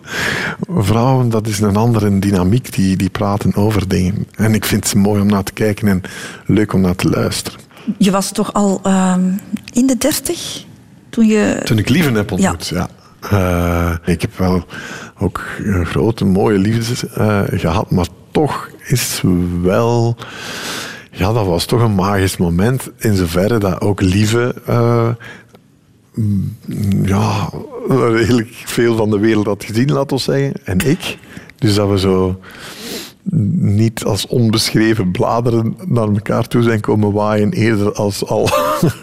[0.88, 2.74] Vrouwen, dat is een andere dynamiek.
[2.74, 4.28] Die, die praten over dingen.
[4.36, 6.02] En ik vind ze mooi om naar te kijken en
[6.46, 7.60] leuk om naar te luisteren.
[7.98, 9.32] Je was toch al ehm,
[9.74, 10.66] in de dertig
[11.10, 11.62] toen je...
[11.64, 12.90] Toen ik Lieven heb ontmoet, ja.
[13.34, 14.66] Uh, ik heb wel
[15.20, 15.42] ook
[15.84, 19.22] grote, mooie liefdes uh, gehad, maar toch is
[19.62, 20.16] wel...
[21.12, 24.56] Ja, dat was toch een magisch moment, in zoverre dat ook Lieve...
[24.70, 25.10] Uh,
[27.04, 27.50] ja,
[27.88, 30.54] redelijk veel van de wereld had gezien, laten we zeggen.
[30.64, 31.18] En ik.
[31.58, 32.40] Dus dat we zo
[33.56, 38.50] niet als onbeschreven bladeren naar elkaar toe zijn komen waaien, eerder als al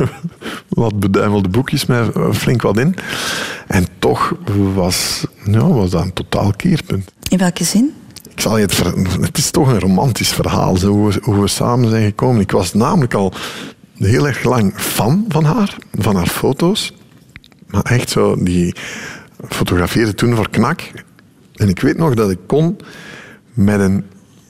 [0.68, 2.94] wat beduimelde boekjes met flink wat in.
[3.66, 4.34] En toch
[4.74, 7.12] was, ja, was dat een totaal keerpunt.
[7.28, 7.92] In welke zin?
[8.41, 8.78] Ik zal je het,
[9.20, 12.41] het is toch een romantisch verhaal, zo, hoe, we, hoe we samen zijn gekomen.
[12.41, 13.32] Ik was namelijk al
[13.95, 16.95] heel erg lang fan van haar, van haar foto's.
[17.66, 18.74] Maar echt zo, die
[19.49, 20.80] fotografeerde toen voor knak.
[21.55, 22.78] En ik weet nog dat ik kon
[23.53, 24.05] met een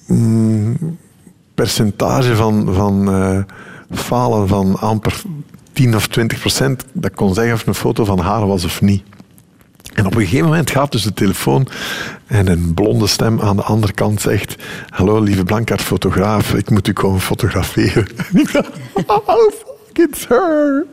[0.07, 0.99] mm,
[1.55, 3.43] percentage van, van uh,
[3.91, 5.23] falen van amper
[5.73, 9.03] 10 of 20 procent, dat kon zeggen of een foto van haar was of niet.
[9.95, 11.67] En op een gegeven moment gaat dus de telefoon
[12.27, 14.57] en een blonde stem aan de andere kant zegt:
[14.89, 18.07] Hallo, lieve Blankaart, fotograaf, ik moet u komen fotograferen.
[18.33, 18.71] En ik dacht:
[19.07, 20.87] Oh, fuck, it's her.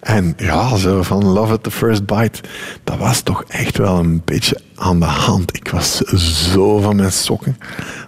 [0.00, 2.40] En ja, zo van Love at the First Bite,
[2.84, 5.56] dat was toch echt wel een beetje aan de hand.
[5.56, 5.96] Ik was
[6.52, 7.58] zo van mijn sokken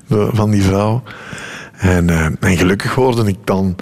[0.09, 1.03] van die vrouw.
[1.77, 3.77] En, uh, en gelukkig hoorde ik dan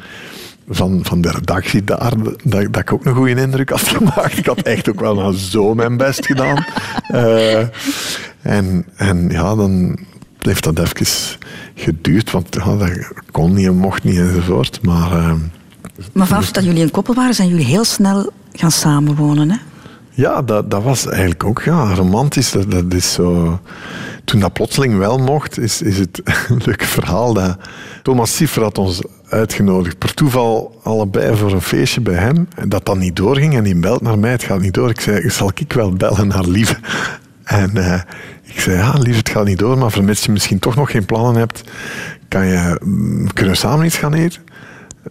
[0.68, 2.12] van, van de redactie daar
[2.44, 4.38] dat, dat ik ook een goede indruk had gemaakt.
[4.38, 6.64] Ik had echt ook wel zo mijn best gedaan.
[7.10, 7.58] Uh,
[8.42, 9.98] en, en ja, dan
[10.38, 11.38] heeft dat even
[11.74, 12.90] geduurd, want ja, dat
[13.30, 14.82] kon niet en mocht niet enzovoort.
[14.82, 15.32] Maar, uh,
[16.12, 19.56] maar vanaf dat jullie een koppel waren, zijn jullie heel snel gaan samenwonen, hè?
[20.10, 22.50] Ja, dat, dat was eigenlijk ook ja, romantisch.
[22.50, 23.60] Dat, dat is zo...
[24.24, 27.56] Toen dat plotseling wel mocht, is, is het een leuk verhaal dat
[28.02, 29.02] Thomas Siffer had ons
[29.34, 29.98] uitgenodigd.
[29.98, 32.48] Per toeval allebei voor een feestje bij hem.
[32.56, 34.30] En dat dan niet doorging en die belt naar mij.
[34.30, 34.90] Het gaat niet door.
[34.90, 36.76] Ik zei, zal ik wel bellen naar Lieve?
[37.44, 38.00] En uh,
[38.42, 39.78] ik zei, ja, Lieve, het gaat niet door.
[39.78, 41.62] Maar vermits je misschien toch nog geen plannen hebt,
[42.28, 44.42] kan je, mm, kunnen we samen iets gaan eten?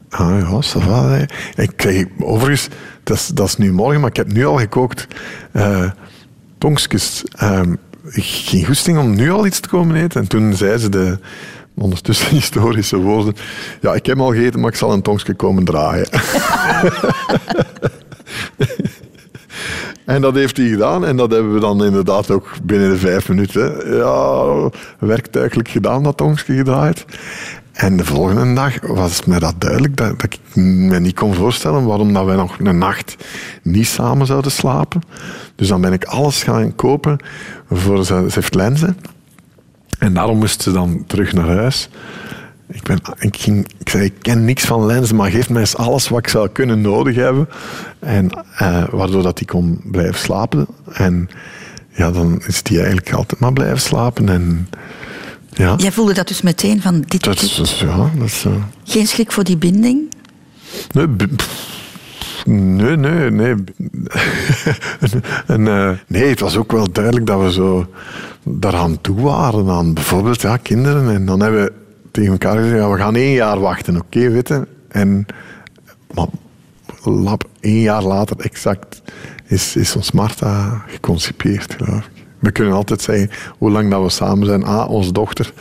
[0.10, 1.18] Ah ja, ça va.
[1.56, 2.68] Ik zeg, overigens,
[3.04, 5.08] dat is, dat is nu morgen, maar ik heb nu al gekookt.
[5.54, 5.92] Uh,
[6.58, 7.24] tongskes.
[7.44, 7.62] Uh,
[8.10, 10.22] ik geen goesting om nu al iets te komen eten.
[10.22, 11.20] En toen zei ze de
[11.76, 13.36] ondertussen historische woorden.
[13.82, 16.08] Ja, ik heb al gegeten, maar ik zal een tongske komen draaien.
[20.06, 21.06] en dat heeft hij gedaan.
[21.06, 24.46] En dat hebben we dan inderdaad ook binnen de vijf minuten ja,
[25.00, 27.06] werktuigelijk gedaan, dat tongske gedraaid.
[27.74, 32.14] En de volgende dag was mij dat duidelijk dat, ik me niet kon voorstellen waarom
[32.14, 33.16] dat wij nog een nacht
[33.62, 35.02] niet samen zouden slapen.
[35.56, 37.18] Dus dan ben ik alles gaan kopen
[37.72, 38.98] voor ze, ze heeft lenzen.
[40.04, 41.90] En daarom moest ze dan terug naar huis.
[42.68, 45.76] Ik, ben, ik, ging, ik zei, ik ken niks van lenzen, maar geef mij eens
[45.76, 47.50] alles wat ik zou kunnen nodig hebben.
[48.00, 50.68] En, eh, waardoor dat ik kon blijven slapen.
[50.94, 51.30] En
[51.92, 54.30] ja, dan is die eigenlijk altijd maar blijven slapen.
[54.30, 54.70] En,
[55.54, 55.76] ja.
[55.78, 57.24] Jij voelde dat dus meteen van dit...
[57.24, 58.54] Dat is, dus, ja, dat is, uh...
[58.84, 60.14] Geen schrik voor die binding?
[60.92, 61.08] Nee,
[62.46, 63.32] nee, nee.
[63.32, 63.56] nee.
[65.48, 67.88] en, uh, nee, het was ook wel duidelijk dat we zo
[68.44, 69.70] daaraan toe waren.
[69.70, 71.14] Aan bijvoorbeeld ja, kinderen.
[71.14, 71.74] En dan hebben we
[72.12, 74.68] tegen elkaar gezegd, we gaan één jaar wachten, oké, okay, weten.
[74.88, 75.26] En
[76.14, 76.28] maar,
[77.04, 79.02] lap, één jaar later exact
[79.46, 82.24] is, is ons Marta geconcipeerd, geloof ik.
[82.40, 84.64] We kunnen altijd zeggen hoe lang dat we samen zijn.
[84.64, 85.54] Ah, onze dochter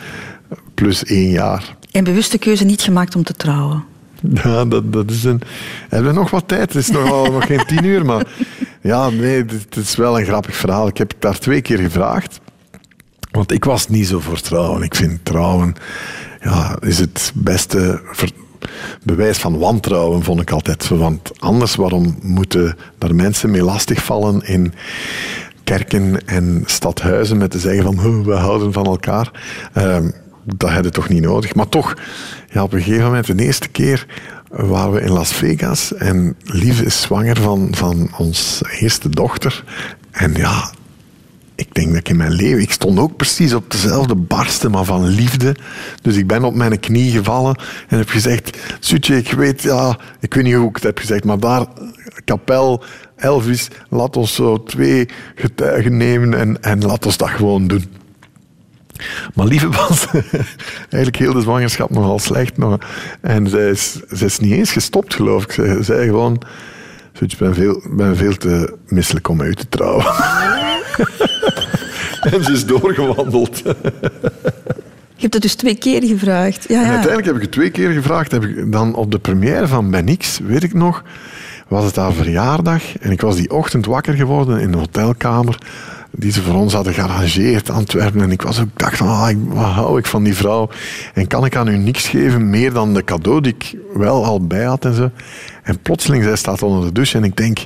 [0.73, 1.75] plus één jaar.
[1.91, 3.83] En bewuste keuze niet gemaakt om te trouwen?
[4.43, 5.41] Ja, dat, dat is een...
[5.89, 6.73] Hebben we nog wat tijd?
[6.73, 8.27] Het is nog, geen tien uur, maar...
[8.81, 10.87] Ja, nee, het is wel een grappig verhaal.
[10.87, 12.39] Ik heb het daar twee keer gevraagd.
[13.31, 14.81] Want ik was niet zo voor trouwen.
[14.81, 15.75] Ik vind trouwen...
[16.41, 18.01] Ja, is het beste
[19.03, 20.97] bewijs van wantrouwen, vond ik altijd zo.
[20.97, 24.73] Want anders, waarom moeten daar mensen mee lastigvallen in
[25.63, 29.31] kerken en stadhuizen met te zeggen van we houden van elkaar.
[29.77, 29.97] Uh,
[30.43, 31.55] dat had je toch niet nodig.
[31.55, 31.93] Maar toch,
[32.49, 34.05] ja, op een gegeven moment, de eerste keer
[34.49, 39.63] waren we in Las Vegas en Lief is zwanger van, van ons eerste dochter.
[40.11, 40.71] En ja,
[41.55, 44.83] ik denk dat ik in mijn leven, ik stond ook precies op dezelfde barsten, maar
[44.83, 45.55] van liefde.
[46.01, 47.55] Dus ik ben op mijn knie gevallen
[47.87, 51.23] en heb gezegd, Sutje, ik weet, ja, ik weet niet hoe ik het heb gezegd,
[51.23, 51.65] maar daar,
[52.25, 52.83] kapel,
[53.15, 57.85] Elvis, laat ons zo twee getuigen nemen en, en laat ons dat gewoon doen.
[59.33, 60.07] Maar Lieve was
[60.89, 62.57] eigenlijk heel de zwangerschap nogal slecht.
[62.57, 62.77] Nog.
[63.21, 65.51] En zij is, zij is niet eens gestopt, geloof ik.
[65.51, 66.41] Ze zei gewoon...
[67.19, 70.05] Ik ben veel, ben veel te misselijk om uit te trouwen.
[72.31, 73.61] en ze is doorgewandeld.
[75.23, 76.65] Je hebt het dus twee keer gevraagd.
[76.67, 76.85] Ja, ja.
[76.85, 78.31] En uiteindelijk heb ik het twee keer gevraagd.
[78.31, 81.03] Heb ik dan op de première van Ben X, weet ik nog,
[81.67, 82.97] was het haar verjaardag.
[82.97, 85.57] En ik was die ochtend wakker geworden in de hotelkamer
[86.17, 88.21] die ze voor ons hadden gearrangeerd, Antwerpen.
[88.21, 90.69] En ik was ook, dacht ah, wat hou ik van die vrouw?
[91.13, 94.47] En kan ik aan u niks geven meer dan de cadeau die ik wel al
[94.47, 95.11] bij had en zo.
[95.63, 97.59] En plotseling, zij staat onder de douche en ik denk,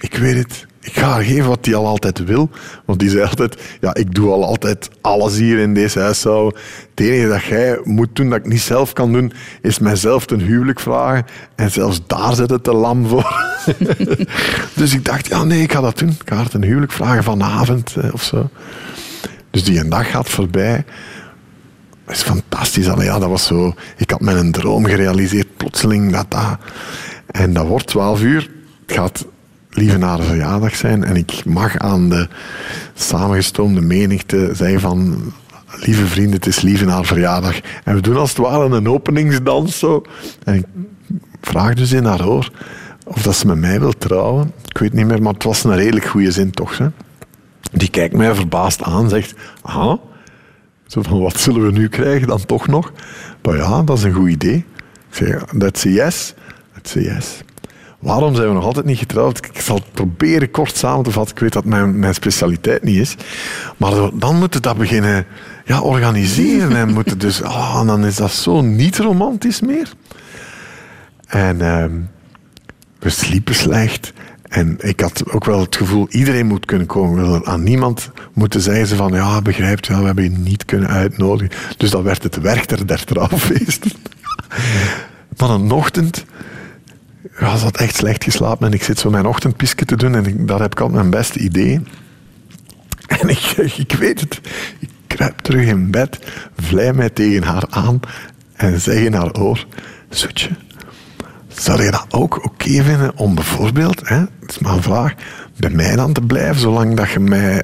[0.00, 0.66] ik weet het.
[0.80, 2.50] Ik ga geven wat die al altijd wil.
[2.84, 6.60] Want die zei altijd, ja, ik doe al altijd alles hier in deze huishouden.
[6.90, 10.40] Het enige dat jij moet doen, dat ik niet zelf kan doen, is mijzelf ten
[10.40, 11.26] huwelijk vragen.
[11.54, 13.44] En zelfs daar zit het te lam voor.
[14.76, 16.08] dus ik dacht, ja nee, ik ga dat doen.
[16.08, 18.48] Ik ga haar ten huwelijk vragen vanavond eh, of zo.
[19.50, 20.84] Dus die een dag gaat voorbij.
[22.04, 22.88] Dat is fantastisch.
[22.88, 23.74] Allee, ja, dat was zo...
[23.96, 26.58] Ik had mijn droom gerealiseerd, plotseling dat dat...
[27.26, 28.50] En dat wordt 12 uur.
[28.86, 29.26] Gaat
[29.78, 32.28] lieve naar verjaardag zijn en ik mag aan de
[32.94, 35.32] samengestoomde menigte zeggen van
[35.80, 37.60] lieve vrienden, het is lieve naar verjaardag.
[37.84, 40.02] En we doen als het ware een openingsdans zo.
[40.44, 40.64] En ik
[41.40, 42.50] vraag dus in haar oor
[43.04, 44.52] of dat ze met mij wil trouwen.
[44.68, 46.78] Ik weet niet meer, maar het was een redelijk goede zin toch.
[46.78, 46.86] Hè?
[47.72, 49.98] Die kijkt mij verbaasd aan, zegt, aha,
[50.86, 52.92] zo van, wat zullen we nu krijgen dan toch nog?
[53.42, 54.64] Maar ja, dat is een goed idee.
[55.10, 56.34] Ik zeg, that's a yes.
[56.74, 57.40] That's a yes.
[57.98, 59.38] Waarom zijn we nog altijd niet getrouwd?
[59.38, 61.34] Ik zal het proberen kort samen te vatten.
[61.34, 63.16] Ik weet dat mijn, mijn specialiteit niet is.
[63.76, 65.26] Maar dan moeten dat beginnen
[65.64, 66.76] ja, organiseren.
[66.76, 69.92] En moeten dus, oh, dan is dat zo niet romantisch meer.
[71.26, 71.84] En uh,
[72.98, 74.12] we sliepen slecht.
[74.42, 77.46] En ik had ook wel het gevoel, iedereen moet kunnen komen.
[77.46, 81.58] Aan niemand moeten zeggen van, ja, begrijpt wel, we hebben je niet kunnen uitnodigen.
[81.76, 83.92] Dus dat werd het Werchter der trouwfeesten.
[85.38, 86.24] maar een ochtend
[87.38, 90.26] ja, ze had echt slecht geslapen en ik zit zo mijn ochtendpisje te doen en
[90.26, 91.80] ik, daar heb ik altijd mijn beste idee.
[93.08, 93.40] En ik,
[93.76, 94.40] ik weet het,
[94.78, 96.18] ik kruip terug in bed,
[96.56, 98.00] vlei mij tegen haar aan
[98.52, 99.66] en zeg in haar oor,
[100.08, 100.50] Zoetje,
[101.48, 105.14] zou je dat ook oké vinden om bijvoorbeeld, hè, het is maar een vraag,
[105.56, 107.62] bij mij dan te blijven, zolang dat je mij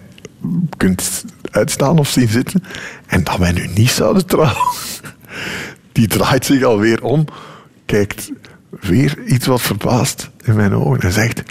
[0.76, 2.64] kunt uitstaan of zien zitten,
[3.06, 4.72] en dat wij nu niet zouden trouwen?
[5.92, 7.24] Die draait zich alweer om,
[7.86, 8.30] kijkt
[8.80, 11.42] weer iets wat verbaasd in mijn ogen en zegt: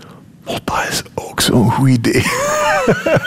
[0.44, 2.26] dat is ook zo'n goed idee.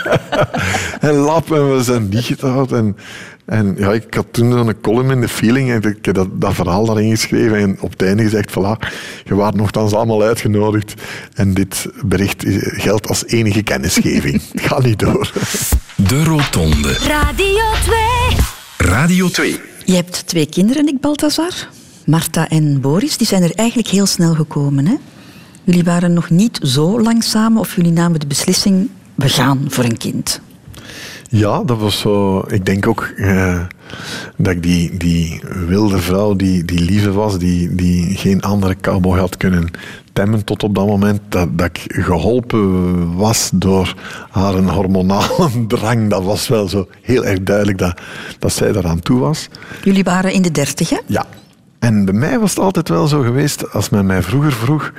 [1.00, 2.72] en lap, en we zijn niet getrouwd.
[2.72, 2.96] En,
[3.44, 6.54] en ja, ik had toen een column in de feeling en ik heb dat, dat
[6.54, 8.88] verhaal daarin geschreven en op het einde gezegd, voilà,
[9.24, 10.94] je waart nogthans allemaal uitgenodigd
[11.34, 14.42] en dit bericht geldt als enige kennisgeving.
[14.66, 15.32] Ga niet door.
[15.96, 16.92] De Rotonde.
[16.92, 17.98] Radio 2.
[18.76, 19.60] Radio 2.
[19.84, 21.52] Je hebt twee kinderen, Nick Balthazar.
[22.06, 23.16] Marta en Boris.
[23.16, 24.86] Die zijn er eigenlijk heel snel gekomen.
[24.86, 24.94] Hè?
[25.64, 28.88] Jullie waren nog niet zo lang samen of jullie namen de beslissing...
[29.14, 30.40] we gaan voor een kind.
[31.28, 32.44] Ja, dat was zo.
[32.48, 33.60] Ik denk ook eh,
[34.36, 39.18] dat ik die, die wilde vrouw, die, die lieve was, die, die geen andere cowboy
[39.18, 39.70] had kunnen
[40.12, 43.94] temmen tot op dat moment, dat, dat ik geholpen was door
[44.30, 46.10] haar een hormonale drang.
[46.10, 48.00] Dat was wel zo heel erg duidelijk dat,
[48.38, 49.48] dat zij daaraan toe was.
[49.82, 50.98] Jullie waren in de dertig, hè?
[51.06, 51.26] Ja.
[51.86, 54.92] En bij mij was het altijd wel zo geweest, als men mij vroeger vroeg,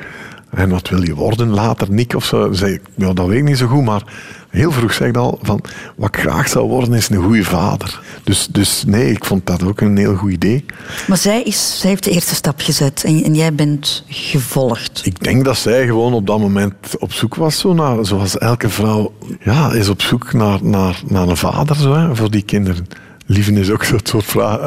[0.50, 3.44] en wat wil je worden later, Nick of zo, zei ik, ja, dat weet ik
[3.44, 4.04] niet zo goed, maar
[4.50, 5.62] heel vroeg zei ik al van,
[5.96, 8.02] wat ik graag zou worden is een goede vader.
[8.24, 10.66] Dus, dus nee, ik vond dat ook een heel goed idee.
[11.08, 15.02] Maar zij, is, zij heeft de eerste stap gezet en, en jij bent gevolgd.
[15.04, 18.70] Ik denk dat zij gewoon op dat moment op zoek was, zo naar, zoals elke
[18.70, 22.88] vrouw ja, is op zoek naar, naar, naar een vader zo, hè, voor die kinderen.
[23.26, 24.26] Lieven is ook zo'n soort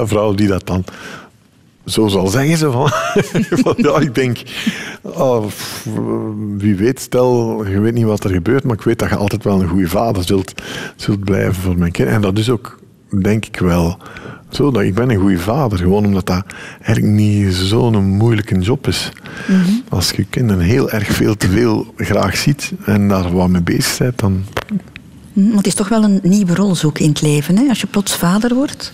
[0.09, 0.85] vrouw die dat dan
[1.91, 2.70] zo zal zeggen ze
[3.62, 3.74] van.
[3.76, 4.43] ja, ik denk,
[5.03, 5.45] oh,
[6.57, 9.45] wie weet, stel, je weet niet wat er gebeurt, maar ik weet dat je altijd
[9.45, 10.55] wel een goede vader zult,
[10.97, 12.09] zult blijven voor mijn kind.
[12.09, 12.78] En dat is ook,
[13.20, 13.99] denk ik wel,
[14.51, 15.78] zo dat ik ben een goede vader.
[15.78, 16.45] Gewoon omdat dat
[16.82, 19.12] eigenlijk niet zo'n moeilijke job is.
[19.49, 19.70] Mhm.
[19.88, 23.99] Als je kinderen heel erg veel te veel graag ziet en daar wat mee bezig
[23.99, 24.45] bent, dan...
[25.32, 27.68] Mhm, maar het is toch wel een nieuwe rol zoeken in het leven, hè?
[27.68, 28.93] als je plots vader wordt.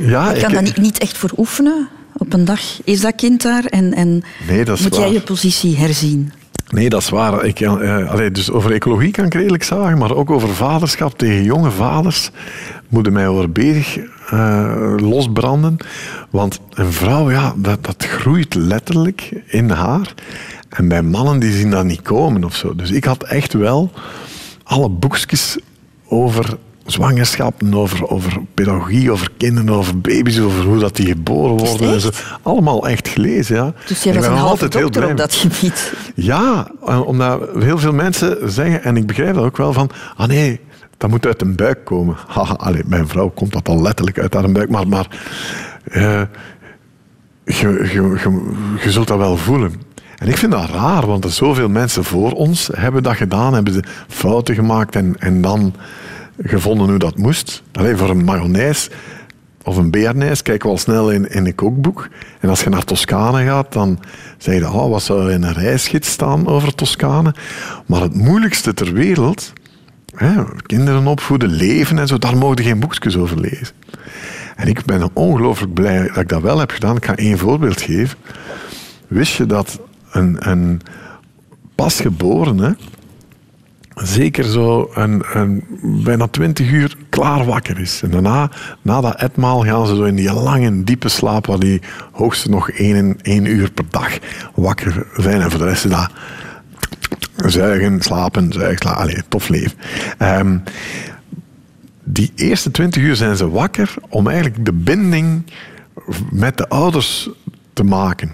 [0.00, 1.88] Ja, je kan daar niet, niet echt voor oefenen
[2.18, 6.32] op een dag is dat kind daar en, en nee, moet jij je positie herzien.
[6.68, 7.44] Nee, dat is waar.
[7.44, 11.44] Ik, uh, allee, dus over ecologie kan ik redelijk zeggen, maar ook over vaderschap tegen
[11.44, 12.30] jonge vaders
[12.88, 13.98] moeten mij over bezig
[14.32, 15.76] uh, losbranden.
[16.30, 20.14] Want een vrouw, ja, dat, dat groeit letterlijk in haar.
[20.68, 22.74] En bij mannen die zien dat niet komen of zo.
[22.74, 23.90] Dus ik had echt wel
[24.62, 25.58] alle boekjes
[26.08, 26.58] over
[26.90, 31.92] zwangerschappen, over, over pedagogie, over kinderen, over baby's, over hoe dat die geboren worden.
[31.92, 32.10] En zo.
[32.42, 33.72] Allemaal echt gelezen, ja.
[33.86, 35.92] Dus jij was een halve dokter op dat gebied.
[36.14, 36.70] Ja,
[37.04, 40.60] omdat heel veel mensen zeggen, en ik begrijp dat ook wel, van ah nee,
[40.96, 42.16] dat moet uit een buik komen.
[42.34, 45.06] Haha, mijn vrouw komt dat al letterlijk uit haar buik, maar, maar
[45.92, 46.22] uh,
[47.44, 49.72] je, je, je, je zult dat wel voelen.
[50.18, 53.72] En ik vind dat raar, want er zoveel mensen voor ons hebben dat gedaan, hebben
[53.72, 55.74] ze fouten gemaakt en, en dan
[56.42, 57.62] gevonden hoe dat moest.
[57.72, 58.90] Alleen voor een mayonaise
[59.68, 62.08] of een bearnaise kijken we al snel in, in een kookboek.
[62.40, 63.98] En als je naar Toscane gaat, dan
[64.38, 67.34] zeg je, oh, wat zou er in een reisgids staan over Toscane?
[67.86, 69.52] Maar het moeilijkste ter wereld,
[70.14, 73.76] hè, kinderen opvoeden, leven en zo, daar mogen geen boekjes over lezen.
[74.56, 76.96] En ik ben ongelooflijk blij dat ik dat wel heb gedaan.
[76.96, 78.18] Ik ga één voorbeeld geven.
[79.08, 79.80] Wist je dat
[80.10, 80.80] een, een
[81.74, 82.76] pasgeborene
[84.02, 88.02] zeker zo een, een, bijna twintig uur klaar wakker is.
[88.02, 88.50] En daarna,
[88.82, 91.82] na dat etmaal, gaan ze zo in die lange, diepe slaap, waar die
[92.12, 94.18] hoogstens nog één, één uur per dag
[94.54, 95.40] wakker zijn.
[95.40, 96.10] En voor de rest is dat
[97.36, 99.00] zuigen, slapen, zuigen, slapen.
[99.00, 99.78] Allee, tof leven.
[100.18, 100.62] Um,
[102.04, 105.42] die eerste twintig uur zijn ze wakker om eigenlijk de binding
[106.30, 107.28] met de ouders
[107.72, 108.32] te maken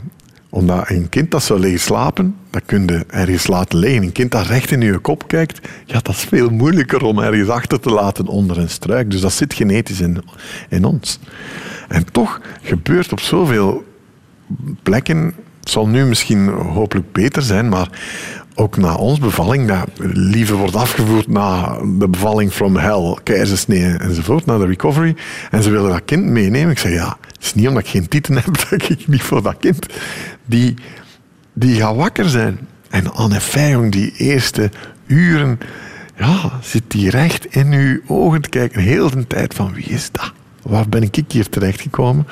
[0.55, 4.03] omdat een kind dat zou liggen slapen, dat kun je ergens laten liggen.
[4.03, 7.49] Een kind dat recht in je kop kijkt, ja, dat is veel moeilijker om ergens
[7.49, 9.11] achter te laten onder een struik.
[9.11, 10.23] Dus dat zit genetisch in,
[10.69, 11.19] in ons.
[11.89, 13.85] En toch gebeurt op zoveel
[14.83, 17.89] plekken, het zal nu misschien hopelijk beter zijn, maar
[18.55, 24.47] ook na ons bevalling, dat lieve wordt afgevoerd na de bevalling from hell, keizersnee enzovoort,
[24.47, 25.17] na de recovery.
[25.51, 26.71] En ze willen dat kind meenemen.
[26.71, 29.43] Ik zeg, ja, het is niet omdat ik geen tieten heb dat ik niet voor
[29.43, 29.87] dat kind.
[30.47, 30.75] Die,
[31.53, 32.59] die gaat wakker zijn.
[32.91, 34.71] En Anne Feijong, die eerste
[35.07, 35.59] uren,
[36.17, 38.83] ja, zit die recht in uw ogen te kijken.
[38.83, 40.33] Heel de tijd van, wie is dat?
[40.63, 42.27] Waar ben ik hier terechtgekomen?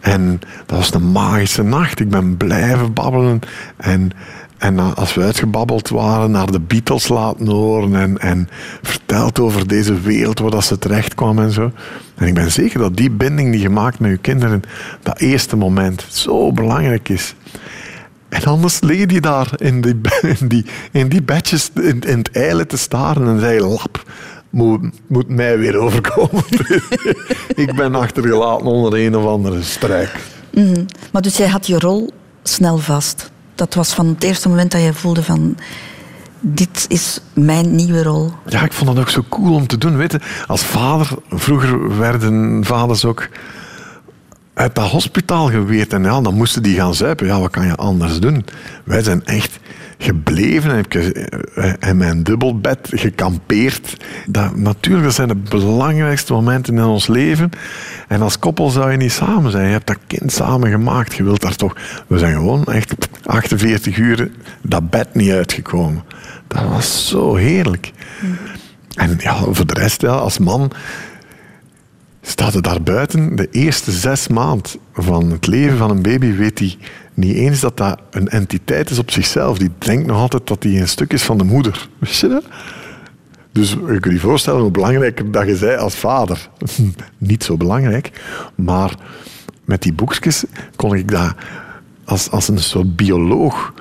[0.00, 2.00] En dat was een magische nacht.
[2.00, 3.40] Ik ben blijven babbelen.
[3.76, 4.10] En
[4.58, 8.48] en als we uitgebabbeld waren, naar de Beatles laten horen en, en
[8.82, 11.70] verteld over deze wereld waar dat ze terecht kwam en zo.
[12.14, 14.62] En ik ben zeker dat die binding die je maakt met je kinderen,
[15.02, 17.34] dat eerste moment, zo belangrijk is.
[18.28, 20.00] En anders leed je daar in die,
[20.40, 24.02] in die, in die bedjes in, het eilen te staren en zei: Lap,
[24.50, 26.44] moet, moet mij weer overkomen.
[27.64, 30.10] ik ben achtergelaten onder een of andere strijk.
[30.52, 32.10] Mm Maar dus jij had je rol
[32.42, 33.30] snel vast?
[33.56, 35.56] Dat was van het eerste moment dat je voelde van
[36.40, 38.32] dit is mijn nieuwe rol.
[38.46, 39.96] Ja, ik vond dat ook zo cool om te doen.
[39.96, 43.28] Weet je, als vader, vroeger werden vaders ook
[44.56, 45.92] uit dat hospitaal geweerd.
[45.92, 47.26] En ja, dan moesten die gaan zuipen.
[47.26, 48.44] Ja, wat kan je anders doen?
[48.84, 49.58] Wij zijn echt
[49.98, 53.96] gebleven en heb ik eh, in mijn dubbelbed gekampeerd.
[54.26, 57.50] Dat, natuurlijk, dat zijn de belangrijkste momenten in ons leven.
[58.08, 59.66] En als koppel zou je niet samen zijn.
[59.66, 61.14] Je hebt dat kind samen gemaakt.
[61.14, 61.76] Je wilt daar toch...
[62.06, 64.30] We zijn gewoon echt 48 uur
[64.62, 66.02] dat bed niet uitgekomen.
[66.48, 67.92] Dat was zo heerlijk.
[68.94, 70.72] En ja, voor de rest, ja, als man
[72.26, 73.36] staat er daar buiten.
[73.36, 76.76] De eerste zes maanden van het leven van een baby weet hij
[77.14, 79.58] niet eens dat dat een entiteit is op zichzelf.
[79.58, 81.88] Die denkt nog altijd dat hij een stuk is van de moeder.
[81.98, 82.44] Weet je dat?
[83.52, 86.48] Dus je kunt je voorstellen hoe belangrijk dat je zei als vader.
[87.18, 88.10] niet zo belangrijk,
[88.54, 88.94] maar
[89.64, 90.44] met die boekjes
[90.76, 91.36] kon ik daar
[92.04, 93.72] als, als een soort bioloog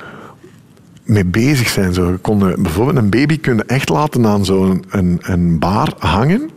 [1.04, 1.94] mee bezig zijn.
[1.94, 6.50] Zo, je kon bijvoorbeeld een baby kunnen echt laten aan zo'n een, een baar hangen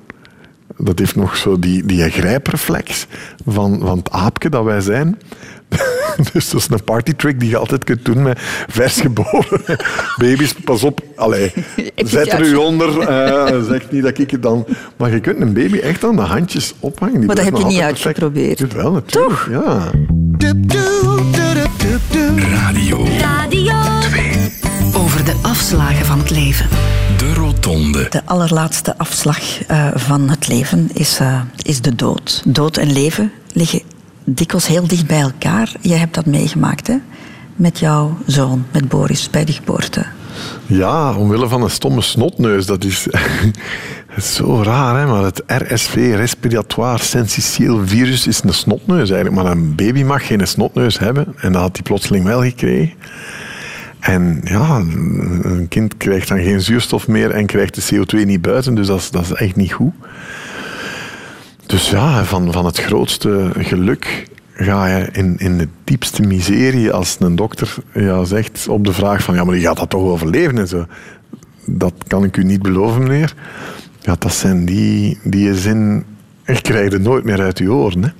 [0.78, 3.06] dat heeft nog zo die, die grijpreflex
[3.46, 5.18] van, van het aapje dat wij zijn.
[6.32, 9.62] dus dat is een partytrick die je altijd kunt doen met versgeboren
[10.22, 10.52] baby's.
[10.52, 11.52] Pas op, allee,
[11.96, 12.88] zet er u onder.
[12.88, 14.66] Uh, zeg niet dat ik het dan...
[14.96, 17.18] Maar je kunt een baby echt aan de handjes ophangen.
[17.18, 18.56] Die maar dat heb je niet uitgeprobeerd.
[18.56, 18.82] Perfect.
[18.82, 19.34] Wel, natuurlijk.
[19.34, 19.48] Toch?
[19.50, 19.90] Ja.
[22.36, 23.06] Radio.
[23.18, 23.97] Radio 2.
[23.97, 23.97] Over
[25.28, 26.68] de afslagen van het leven.
[27.18, 28.06] De Rotonde.
[28.10, 32.42] De allerlaatste afslag uh, van het leven is, uh, is de dood.
[32.46, 33.82] Dood en leven liggen
[34.24, 35.72] dikwijls heel dicht bij elkaar.
[35.80, 36.96] Jij hebt dat meegemaakt, hè?
[37.56, 40.06] Met jouw zoon, met Boris, bij de geboorte.
[40.66, 42.66] Ja, omwille van een stomme snotneus.
[42.66, 43.06] Dat is,
[44.34, 45.06] zo raar, hè?
[45.06, 49.42] maar het RSV, respiratoire sensitieel virus, is een snotneus eigenlijk.
[49.42, 51.34] Maar een baby mag geen snotneus hebben.
[51.36, 52.92] En dat had hij plotseling wel gekregen.
[54.08, 54.76] En ja,
[55.42, 59.20] een kind krijgt dan geen zuurstof meer en krijgt de CO2 niet buiten, dus dat
[59.20, 59.92] is, echt niet goed.
[61.66, 67.16] Dus ja, van, van het grootste geluk ga je in, in de diepste miserie als
[67.20, 70.58] een dokter ja, zegt op de vraag van ja, maar je gaat dat toch overleven
[70.58, 70.86] en zo.
[71.64, 73.34] Dat kan ik u niet beloven, meneer.
[74.00, 76.04] Ja, dat zijn die, die zin,
[76.46, 78.02] je krijgt het nooit meer uit je oren.
[78.02, 78.10] Hè.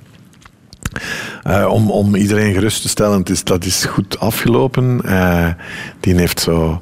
[1.47, 5.01] Uh, om, om iedereen gerust te stellen, het is, dat is goed afgelopen.
[5.05, 5.47] Uh,
[5.99, 6.81] die heeft zo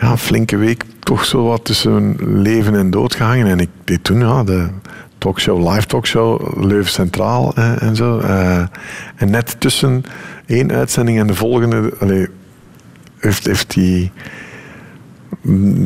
[0.00, 3.46] ja, een flinke week toch zo wat tussen leven en dood gehangen.
[3.46, 4.68] En ik deed toen ja, de
[5.18, 8.18] talkshow, live talkshow, Leuven Centraal uh, en zo.
[9.16, 10.04] en net tussen
[10.46, 11.92] één uitzending en de volgende
[13.18, 14.12] heeft, die,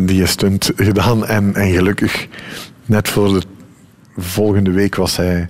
[0.06, 1.26] die stunt gedaan.
[1.26, 2.28] En, en gelukkig,
[2.86, 3.42] net voor de
[4.16, 5.48] volgende week was hij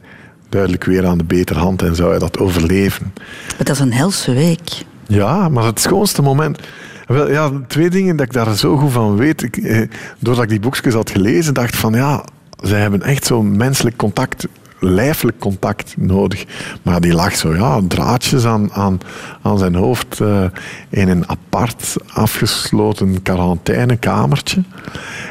[0.53, 3.13] duidelijk weer aan de betere hand en zou hij dat overleven.
[3.47, 4.85] Maar dat is een helse week.
[5.07, 6.59] Ja, maar het schoonste moment...
[7.07, 9.43] Wel, ja, twee dingen dat ik daar zo goed van weet.
[9.43, 9.89] Ik, eh,
[10.19, 12.25] doordat ik die boekjes had gelezen, dacht van ja,
[12.61, 14.47] zij hebben echt zo'n menselijk contact,
[14.79, 16.45] lijfelijk contact nodig.
[16.83, 19.01] Maar die lag zo, ja, draadjes aan, aan,
[19.43, 20.45] aan zijn hoofd uh,
[20.89, 24.63] in een apart afgesloten quarantainekamertje.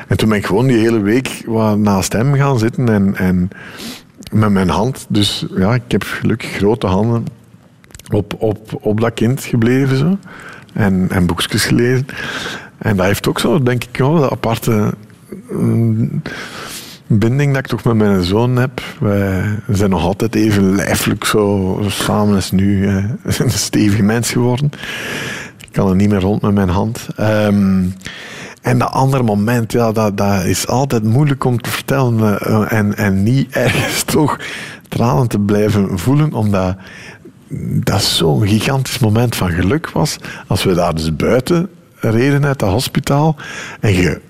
[0.08, 1.44] En toen ben ik gewoon die hele week
[1.78, 3.50] naast hem gaan zitten en, en
[4.32, 5.06] met mijn hand.
[5.10, 7.26] Dus ja, ik heb gelukkig grote handen
[8.12, 9.98] op, op, op dat kind gebleven.
[9.98, 10.18] Zo.
[10.74, 12.06] En, en boekjes gelezen.
[12.78, 14.94] En dat heeft ook zo, denk ik, wel, de aparte
[15.50, 16.22] mm,
[17.08, 18.82] binding dat ik toch met mijn zoon heb.
[19.00, 22.88] Wij zijn nog altijd even lijfelijk zo samen als nu.
[23.24, 24.72] Een stevige mens geworden.
[25.58, 27.08] Ik kan er niet meer rond met mijn hand.
[27.20, 27.94] Um,
[28.62, 32.98] en dat andere moment, ja, dat, dat is altijd moeilijk om te vertellen eh, en,
[32.98, 34.40] en niet ergens toch
[34.90, 36.78] tranen te blijven voelen, omdat
[37.84, 40.18] dat zo'n gigantisch moment van geluk was.
[40.48, 43.36] Als we daar dus buiten reden uit het hospitaal
[43.80, 44.22] en je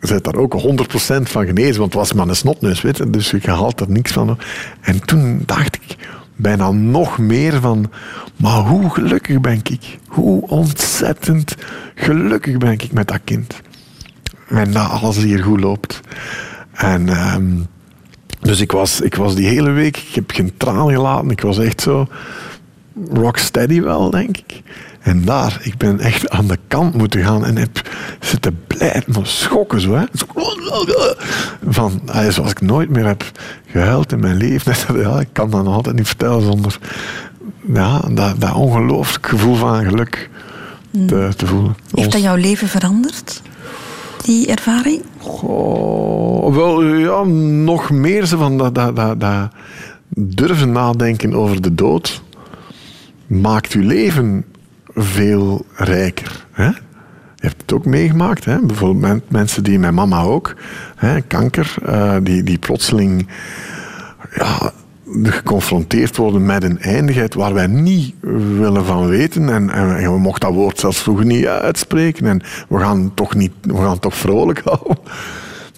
[0.00, 3.50] bent daar ook 100% van genezen, want het was maar een snotneus, weet dus je
[3.50, 4.38] haalt er niks van.
[4.80, 5.96] En toen dacht ik
[6.36, 7.90] bijna nog meer van,
[8.36, 9.98] maar hoe gelukkig ben ik?
[10.06, 11.54] Hoe ontzettend
[11.94, 13.60] gelukkig ben ik met dat kind?
[14.48, 16.00] En dat alles hier goed loopt.
[16.72, 17.56] En ehm,
[18.40, 21.30] dus ik was, ik was die hele week, ik heb geen traan gelaten.
[21.30, 22.06] Ik was echt zo
[23.12, 24.62] rocksteady wel, denk ik.
[25.00, 27.88] En daar, ik ben echt aan de kant moeten gaan en heb
[28.20, 29.94] zitten blijven, schokken zo.
[29.94, 30.04] Hè.
[31.68, 33.24] Van, zoals ik nooit meer heb
[33.66, 34.74] gehuild in mijn leven.
[35.02, 36.78] Ja, ik kan dat nog altijd niet vertellen zonder
[37.74, 40.30] ja, dat, dat ongelooflijk gevoel van geluk
[41.06, 41.76] te, te voelen.
[41.94, 43.42] Heeft dat jouw leven veranderd?
[44.24, 45.02] Die ervaring?
[45.18, 47.22] Goh, wel, ja,
[47.64, 49.50] nog meer zo van dat, dat, dat,
[50.08, 52.22] durven nadenken over de dood
[53.26, 54.44] maakt uw leven
[54.94, 56.46] veel rijker.
[56.52, 56.66] Hè?
[57.34, 58.44] Je hebt het ook meegemaakt.
[58.44, 58.60] Hè?
[58.60, 60.54] Bijvoorbeeld mensen die, mijn mama ook,
[60.96, 61.20] hè?
[61.20, 63.28] kanker, uh, die, die plotseling
[64.34, 64.72] ja,
[65.22, 68.14] geconfronteerd worden met een eindigheid waar wij niet
[68.58, 69.48] willen van weten.
[69.48, 72.26] En, en, we mochten dat woord zelfs vroeger niet uitspreken.
[72.26, 74.98] En we gaan toch, niet, we gaan toch vrolijk houden.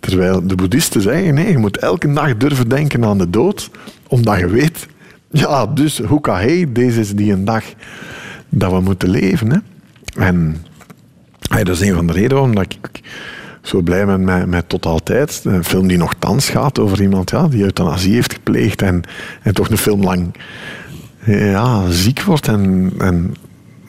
[0.00, 3.70] Terwijl de boeddhisten zeggen, nee, je moet elke dag durven denken aan de dood,
[4.08, 4.86] omdat je weet,
[5.30, 7.64] ja, dus hoekahe, deze is die een dag
[8.48, 9.50] dat we moeten leven.
[9.50, 9.58] Hè.
[10.24, 10.64] En
[11.48, 13.00] dat is een van de redenen waarom ik
[13.62, 15.40] zo blij met, met Tot Altijd.
[15.44, 19.02] Een film die nog thans gaat over iemand ja, die euthanasie heeft gepleegd en,
[19.42, 20.34] en toch een film lang
[21.24, 23.34] ja, ziek wordt en, en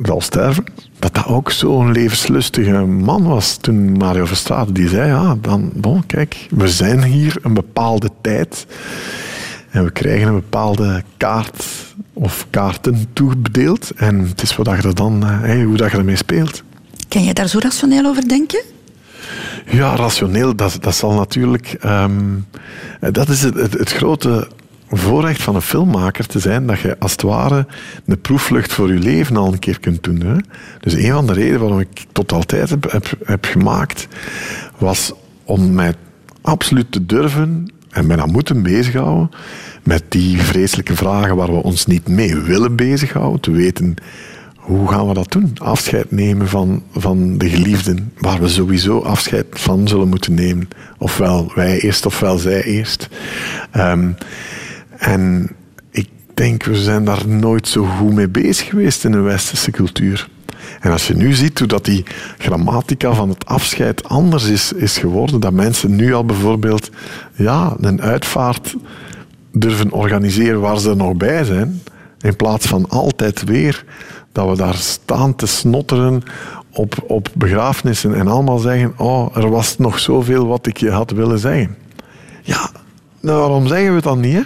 [0.05, 0.63] zal sterven.
[0.99, 4.73] Dat dat ook zo'n levenslustige man was toen Mario Verstraeten.
[4.73, 5.37] Die zei, ja,
[5.73, 8.65] dan, kijk, we zijn hier een bepaalde tijd
[9.69, 11.65] en we krijgen een bepaalde kaart
[12.13, 13.91] of kaarten toebedeeld.
[13.95, 16.63] En het is wat je er dan, hey, hoe dat je ermee speelt.
[17.07, 18.63] Kan je daar zo rationeel over denken?
[19.65, 21.77] Ja, rationeel, dat, dat zal natuurlijk...
[21.85, 22.45] Um,
[23.11, 24.47] dat is het, het, grote
[24.89, 27.67] voorrecht van een filmmaker te zijn, dat je als het ware
[28.05, 30.21] een proefvlucht voor je leven al een keer kunt doen.
[30.21, 30.35] Hè?
[30.79, 34.07] Dus een van de redenen waarom ik tot altijd heb, heb, heb gemaakt,
[34.77, 35.13] was
[35.43, 35.93] om mij
[36.41, 39.29] absoluut te durven en mij dan moeten bezighouden
[39.83, 43.41] met die vreselijke vragen waar we ons niet mee willen bezighouden.
[43.41, 43.95] Te weten
[44.61, 45.55] hoe gaan we dat doen?
[45.57, 50.67] Afscheid nemen van, van de geliefden, waar we sowieso afscheid van zullen moeten nemen.
[50.97, 53.07] Ofwel wij eerst, ofwel zij eerst.
[53.77, 54.15] Um,
[54.97, 55.49] en
[55.91, 60.29] ik denk, we zijn daar nooit zo goed mee bezig geweest in de westerse cultuur.
[60.79, 62.05] En als je nu ziet hoe dat die
[62.37, 66.89] grammatica van het afscheid anders is, is geworden, dat mensen nu al bijvoorbeeld
[67.35, 68.75] ja, een uitvaart
[69.51, 71.81] durven organiseren waar ze nog bij zijn,
[72.21, 73.85] in plaats van altijd weer
[74.31, 76.23] dat we daar staan te snotteren
[76.73, 81.11] op, op begrafenissen en allemaal zeggen, oh, er was nog zoveel wat ik je had
[81.11, 81.75] willen zeggen.
[82.41, 82.69] Ja,
[83.19, 84.33] nou, waarom zeggen we het dan niet?
[84.33, 84.41] Hè?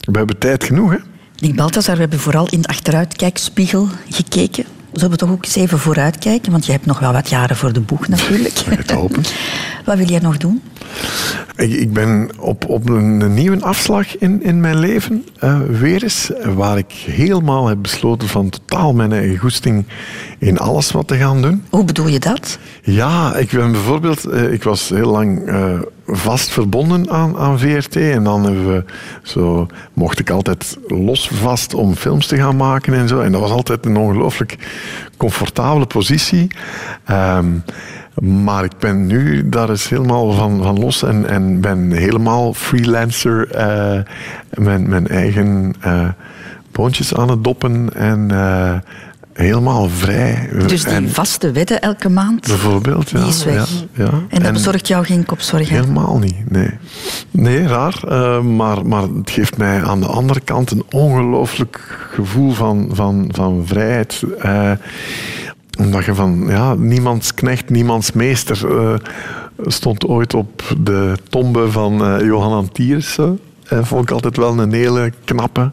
[0.00, 0.98] We hebben tijd genoeg, hè?
[1.38, 4.64] Nick Balthazar, we hebben vooral in de achteruitkijkspiegel gekeken.
[4.92, 6.52] Zullen we toch ook eens even vooruitkijken?
[6.52, 8.58] Want je hebt nog wel wat jaren voor de boeg natuurlijk.
[8.58, 9.22] Het hopen.
[9.84, 10.62] wat wil jij nog doen?
[11.56, 16.30] Ik, ik ben op, op een, nieuwe afslag in, in mijn leven uh, weer eens,
[16.54, 19.84] waar ik helemaal heb besloten van totaal mijn eigen goesting
[20.38, 21.64] in alles wat te gaan doen.
[21.70, 22.58] Hoe bedoel je dat?
[22.82, 25.78] Ja, ik ben bijvoorbeeld, uh, ik was heel lang uh,
[26.12, 28.84] vast verbonden aan, aan VRT en dan hebben we
[29.22, 33.20] zo, mocht ik altijd los vast om films te gaan maken en zo.
[33.20, 34.56] En dat was altijd een ongelooflijk
[35.16, 36.50] comfortabele positie.
[37.10, 37.64] Um,
[38.20, 43.48] maar ik ben nu daar is helemaal van, van los en, en ben helemaal freelancer.
[43.54, 44.00] Uh,
[44.64, 46.08] mijn, eigen uh,
[46.72, 48.74] boontjes aan het doppen en uh,
[49.40, 50.48] helemaal vrij.
[50.66, 52.46] Dus die en, vaste wedden elke maand?
[52.46, 53.18] Bijvoorbeeld, ja.
[53.18, 53.70] Die is weg.
[53.92, 54.10] Ja, ja.
[54.28, 55.74] En dat bezorgt jou geen kopzorgen?
[55.74, 56.70] Helemaal niet, nee.
[57.30, 58.00] Nee, raar.
[58.44, 63.62] maar, maar het geeft mij aan de andere kant een ongelooflijk gevoel van, van, van
[63.66, 64.22] vrijheid
[65.78, 68.94] omdat je van ja, niemands knecht, niemands meester uh,
[69.66, 73.18] stond ooit op de tombe van Johan Antiers.
[73.72, 75.70] Uh, vond ik altijd wel een hele knappe.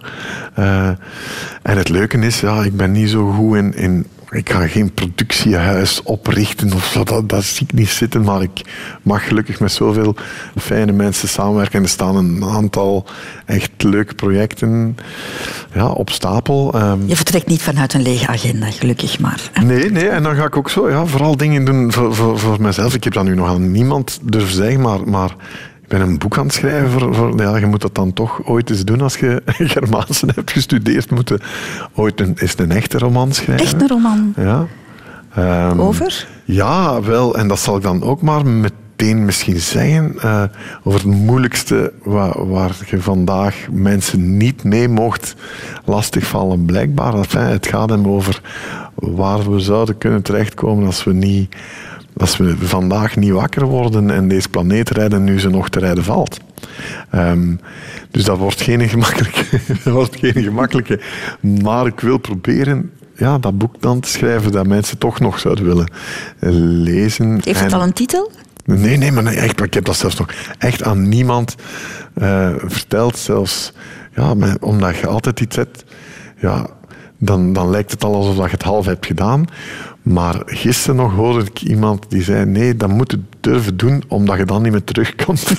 [1.62, 4.94] en het leuke is, ja, ik ben niet zo goed in, in ik ga geen
[4.94, 8.22] productiehuis oprichten of zo, dat, dat zie ik niet zitten.
[8.22, 8.62] Maar ik
[9.02, 10.16] mag gelukkig met zoveel
[10.56, 11.84] fijne mensen samenwerken.
[11.84, 13.06] Er staan een aantal
[13.46, 14.98] echt leuke projecten
[15.74, 16.76] ja, op stapel.
[16.76, 19.52] Um, je vertrekt niet vanuit een lege agenda, gelukkig maar.
[19.64, 22.62] Nee, nee, en dan ga ik ook zo ja, vooral dingen doen voor, voor, voor
[22.62, 22.94] mezelf.
[22.94, 25.36] Ik heb dat nu nog aan niemand durven zeggen, maar, maar
[25.88, 26.90] ik ben een boek aan het schrijven.
[26.90, 29.42] Voor, voor, ja, je moet dat dan toch ooit eens doen als je
[29.76, 31.12] Germaanse hebt gestudeerd.
[31.12, 31.40] Moet je
[31.94, 33.66] ooit een, eens een echte roman schrijven.
[33.66, 34.34] Echt een roman?
[34.36, 34.68] Ja.
[35.70, 36.28] Um, over?
[36.46, 37.38] Ja, wel.
[37.38, 40.16] En dat zal ik dan ook maar meteen misschien zeggen.
[40.16, 40.44] Uh,
[40.84, 45.36] over het moeilijkste waar, waar, je vandaag mensen niet mee mocht
[45.86, 46.66] lastigvallen.
[46.66, 47.14] Blijkbaar.
[47.14, 48.42] Enfin, het gaat hem over
[48.96, 51.56] waar we zouden kunnen terechtkomen als we niet
[52.18, 56.04] als we vandaag niet wakker worden en deze planeet rijden nu ze nog te rijden
[56.04, 56.38] valt.
[57.16, 57.60] Um,
[58.12, 59.44] dus dat wordt geen gemakkelijke,
[59.84, 61.00] dat wordt geen gemakkelijke.
[61.62, 65.66] Maar ik wil proberen ja, dat boek dan te schrijven dat mensen toch nog zouden
[65.66, 65.92] willen
[66.84, 67.40] lezen.
[67.44, 68.32] Heeft het al een titel?
[68.66, 71.56] Nee, nee, maar nee, echt, ik heb dat zelfs nog echt aan niemand
[72.16, 73.18] uh, verteld.
[73.18, 73.74] Zelfs
[74.16, 75.84] ja, omdat je altijd iets hebt.
[76.38, 76.70] Ja,
[77.18, 79.46] dan, dan lijkt het al alsof je het half hebt gedaan.
[80.08, 84.38] Maar gisteren nog hoorde ik iemand die zei: nee, dat moet het durven doen, omdat
[84.38, 85.48] je dan niet meer terugkomt.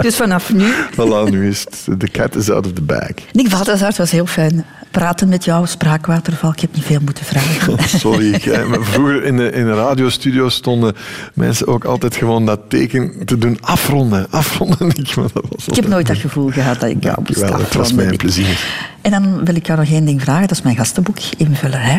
[0.00, 0.72] Dus vanaf nu...
[0.90, 3.10] voilà, nu is het, de cat is out of the bag.
[3.32, 4.64] Nick Valtensaert was heel fijn.
[4.90, 6.50] Praten met jou, spraakwaterval.
[6.50, 7.88] Ik heb niet veel moeten vragen.
[7.98, 8.34] Sorry.
[8.34, 10.94] ik, vroeger in de, in de radiostudio stonden
[11.34, 14.26] mensen ook altijd gewoon dat teken te doen afronden.
[14.30, 14.88] Afronden.
[15.02, 17.64] Ik, maar dat was Ik heb nooit dat gevoel gehad dat ik jou moest Dankjewel,
[17.64, 18.64] het was afronden, mij een plezier.
[19.00, 20.48] En dan wil ik jou nog één ding vragen.
[20.48, 21.80] Dat is mijn gastenboek invullen.
[21.80, 21.98] Hè?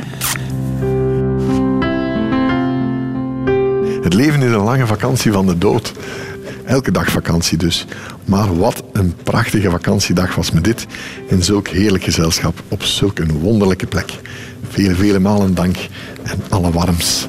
[4.04, 5.93] Het leven is een lange vakantie van de dood.
[6.66, 7.86] Elke dag vakantie dus.
[8.26, 10.86] Maar wat een prachtige vakantiedag was me dit.
[11.28, 14.12] In zulk heerlijk gezelschap op zulk een wonderlijke plek.
[14.70, 15.78] Vele, vele malen dank
[16.24, 17.28] en alle warms.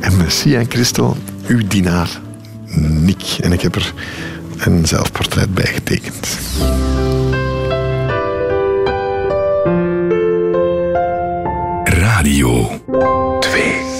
[0.00, 2.20] En merci en Christel, uw dienaar,
[2.76, 3.36] Nick.
[3.40, 3.92] En ik heb er
[4.58, 6.38] een zelfportret bij getekend.
[11.84, 12.70] Radio
[13.40, 13.91] 2.